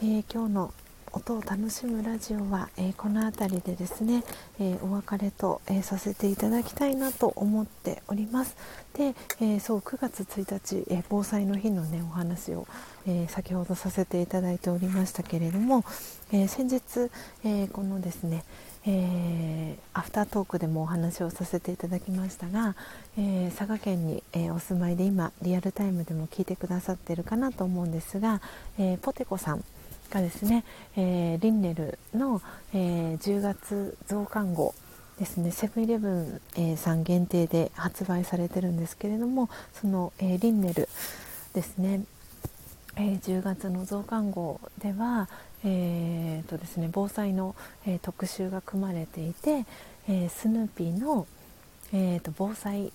[0.03, 0.73] え今日の
[1.13, 4.23] 音を楽しむラジオは、えー、この辺りでですね、
[4.59, 8.55] えー、お別れと、えー、させていただきたいなと思っております。
[8.93, 12.67] で、えそう9月1日、え防災の日のねお話を、
[13.05, 15.83] え先ほどさせていただいておりましたけれども、
[16.31, 17.09] え先日、
[17.43, 18.43] えこのですね
[18.85, 22.75] え、アフタートークでもお話をさせていただきましたが、
[23.17, 28.41] え、佐賀県に、え、お住まいで今リアルタイムでも聞いてくださってるかなと思うんですが、
[28.77, 29.63] えポテコさん
[30.11, 30.63] がですね、
[30.95, 32.41] えー、リンネルの、
[32.73, 34.75] えー、10月増刊号
[35.17, 35.51] ですね。
[35.51, 40.89] セブンイレブン、え、さん限定で発売されてるんですけれどもその、えリンネル
[41.53, 42.01] ですね、
[42.97, 45.29] え10月の増刊号では、
[45.63, 47.55] えーとですね、防災の、
[47.85, 49.65] え特集が組まれていて、
[50.09, 51.25] えスヌーピーの、
[51.93, 52.91] えーと防災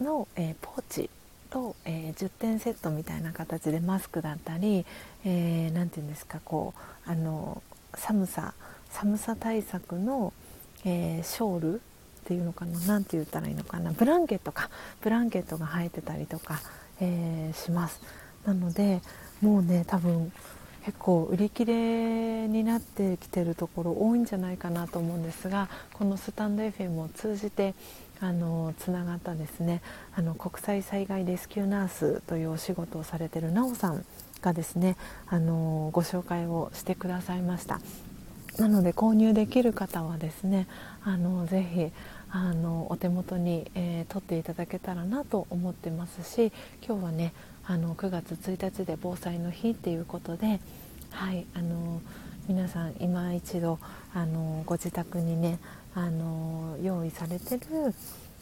[0.00, 1.10] の、えポーチ
[1.50, 4.86] と、えー、10点セットみたいな形でマスクだったり
[5.24, 6.74] 何、えー、て言うんですかこ
[7.06, 7.62] うあの
[7.94, 8.54] 寒さ
[8.90, 10.32] 寒さ対策の、
[10.84, 11.78] えー、ショールっ
[12.24, 14.70] ていうのかな何て言ったらいいのかなブランケットか
[15.00, 16.60] ブランケットが生えてたりとか、
[17.00, 18.00] えします。
[18.44, 19.00] なので
[19.40, 20.32] もうね多分
[20.84, 27.74] 結構売り切れになってきてるところ多いんじゃないかなと思うんですがこのスタンド FM を通じて
[28.20, 29.82] あのつながったですね。
[30.14, 34.04] あの国際災害レスキューナースというお仕事をされてるなおさん
[34.42, 37.80] がですねあのご紹介をしてくださいました。
[38.58, 40.66] なので購入できる方はですね
[41.02, 41.90] あのぜひ
[42.30, 46.52] あのお手元に、えー、取っていただけたらなと思ってますし
[46.86, 47.32] 今日はね
[47.64, 50.60] あの9月1日で防災の日っていうことで
[51.10, 52.00] はいあの
[52.48, 53.78] 皆さん今一度
[54.12, 55.58] あのご自宅にね
[55.94, 57.94] あの用意されてる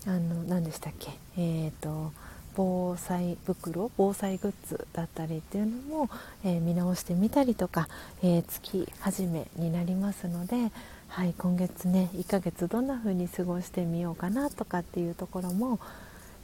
[0.06, 1.10] あの何でしたっけ？
[1.36, 2.12] えーと、
[2.54, 6.10] 防災袋防災グッズだったりっていうのも、
[6.44, 7.88] えー、見直してみたりとか、
[8.22, 10.70] えー、月始めになりますので、
[11.08, 15.80] はい、今月ね1ヶ月どんな風に過ごしてみようかなとかっていうところも、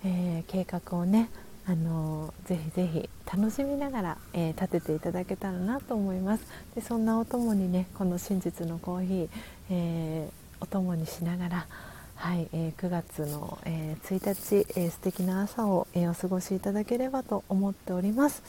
[0.04, 1.28] えー、計画をね
[1.66, 6.44] あのぜひぜひ楽しみながら、えー、立てていただけたらなと思います。
[6.74, 9.28] でそんなお供にねこの真実のコーヒー、
[9.70, 11.66] えーお供にしながら、
[12.14, 18.42] はいえー、9月の、えー、1日、えー、素敵な朝を、えー、お過ごしいただければと思っております。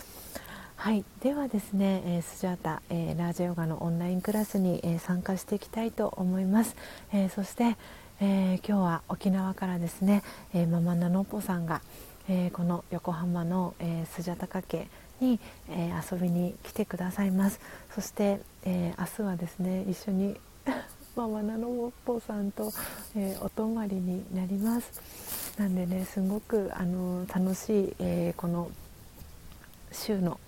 [0.77, 6.77] はい、ではですね、えー、スジャータ、えー、ラージヨガのオンラインクラスに、えー、参加していきたいと思います。
[7.11, 7.75] えそして、
[8.21, 10.23] え今日は沖縄からですね、
[10.53, 11.81] えママナノポさんが、
[12.29, 14.87] えこの横浜の、えスジャタカ家
[15.19, 17.59] に、え遊びに来てくださいます。
[17.93, 20.37] そして、え明日はですね一緒に
[21.15, 22.73] ママナノモッポさんと、
[23.15, 28.69] えー、お泊まりになりますなんでねすごくあの楽しい、えー、この
[29.93, 30.41] 週の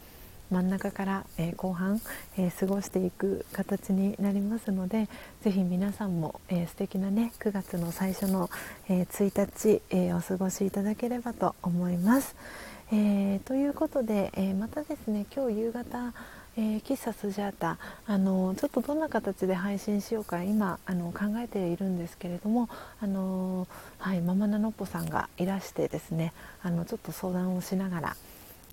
[0.51, 2.01] 真ん中から、えー、後半、
[2.37, 5.07] えー、過ごしていく形になりますので
[5.41, 8.49] ぜひ皆さんも、えー、素敵なね9月の最初の、
[8.89, 12.35] えー、1日、えお過ごしいただければと思います。
[12.91, 16.13] えということで、えまたですね今日夕方
[16.59, 17.77] えー、喫茶スジャータ
[18.07, 22.67] あのちょっとどんな形で配信しようか今あの考えているんですけれども
[22.99, 23.67] あの、
[23.99, 28.15] はい、ママナノッポさんがいらしてですねあのちょっと相談をしながら、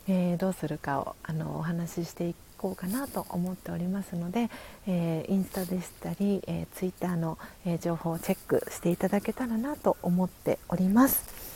[0.08, 4.48] えー、どうするかをあのお話ししていこうかなと思っておりますので、
[4.86, 7.36] えー、インスタでしたり、えー、ツイッターの、
[7.66, 11.53] え情報をチェックしていただけたらなと思っております。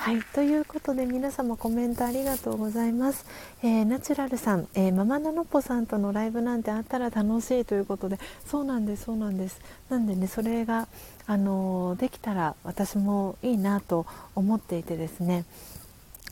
[0.00, 3.26] はい、ということで皆様コメントありがとうございます。
[3.62, 9.60] えー、ナチュラルさん、えー、ママナノッポさんとのライブなんてあったら楽しいということで、そうなんです、そうなんです。
[9.90, 10.88] なんでね、それが、
[11.26, 15.44] あのー、できたら私もいいなと思っていてですね。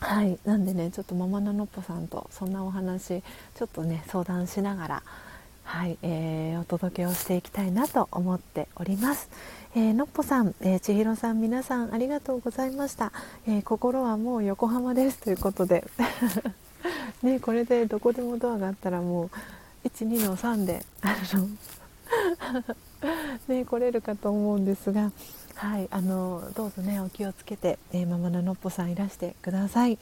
[0.01, 5.03] はい、なんでね、ちょっとママナノッポさんとそんなお話、ちょっとね、相談しながら、
[5.65, 9.28] はい、えー、お届けをしていきたいなと思っております。
[9.78, 13.12] えー、のっぽさん、えー、千尋さん、皆さんありがとうございました。
[13.46, 15.84] えー、心はもう横浜ですということで、
[17.22, 19.30] ね、これでどこでもドアがあったらも
[19.84, 21.48] う12の3であの
[23.55, 25.12] ね、来れるかと思うんですが、
[25.55, 29.98] はい、あのどうぞねお気をつけて、えー、ママののっぽさんいらしてください、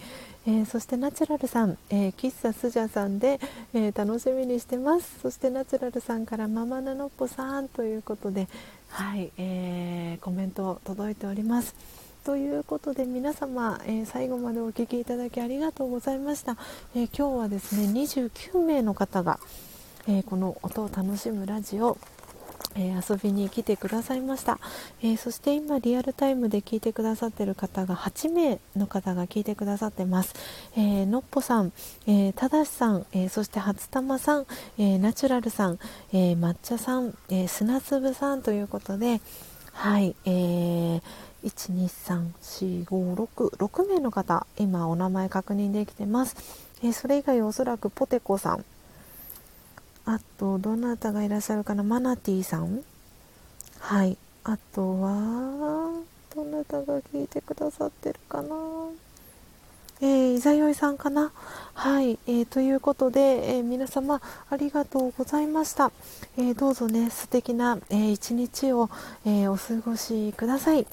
[0.47, 3.41] えー、そしてナチュラルさん、えー、喫茶スジャさんで、
[3.75, 5.19] え楽しみにしてます。
[5.21, 8.49] そしてナチュラルさんからママののっぽさんということで
[8.89, 11.75] はい、えーコメント届いております。
[12.25, 16.57] ということで皆様、え最後までお聴きいただきありがとうございました、
[16.95, 19.39] え今日はですね29名の方が、
[20.09, 21.99] えこの音を楽しむラジオ
[22.77, 24.59] え、遊びに来てくださいました、
[25.03, 30.35] えー、そして今リアルタイムで聞いてくださってる方が8名の方が聞いてくださってます、
[30.77, 31.73] えー、のっぽさん、
[32.07, 34.47] えただしさん、えそして初玉さん、
[34.79, 35.79] えナチュラルさん、
[36.13, 39.21] え抹茶さん、え砂粒さんということで
[39.73, 41.03] はい、えー
[41.47, 46.35] 1234566名の方今お名前確認できてます、
[46.83, 48.65] え、それ以外おそらくポテコさん。
[50.07, 51.83] あとどなたがいらっしゃるかな？
[51.83, 52.83] マナティさん？
[53.81, 54.17] はい。
[54.45, 56.01] あとは
[56.35, 58.57] どなたが聞いてくださってるかな？
[60.01, 61.33] えー、いざよいさんかな？
[61.75, 65.91] はい、えー、ということで、えー、皆様ありがとうございました、
[66.39, 68.91] えどうぞね素敵な、えー、一日を、
[69.25, 70.87] えお過ごしください。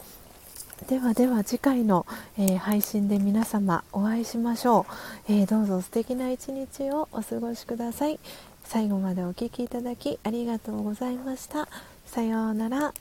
[0.87, 2.05] ではでは次回の、
[2.37, 4.85] え配信で皆様お会いしましょ
[5.29, 8.19] う、えどうぞ素敵な一日をお過ごしください。
[8.73, 11.67] 最後までお聴きいただきありがとうございました。
[12.07, 12.91] さようなら。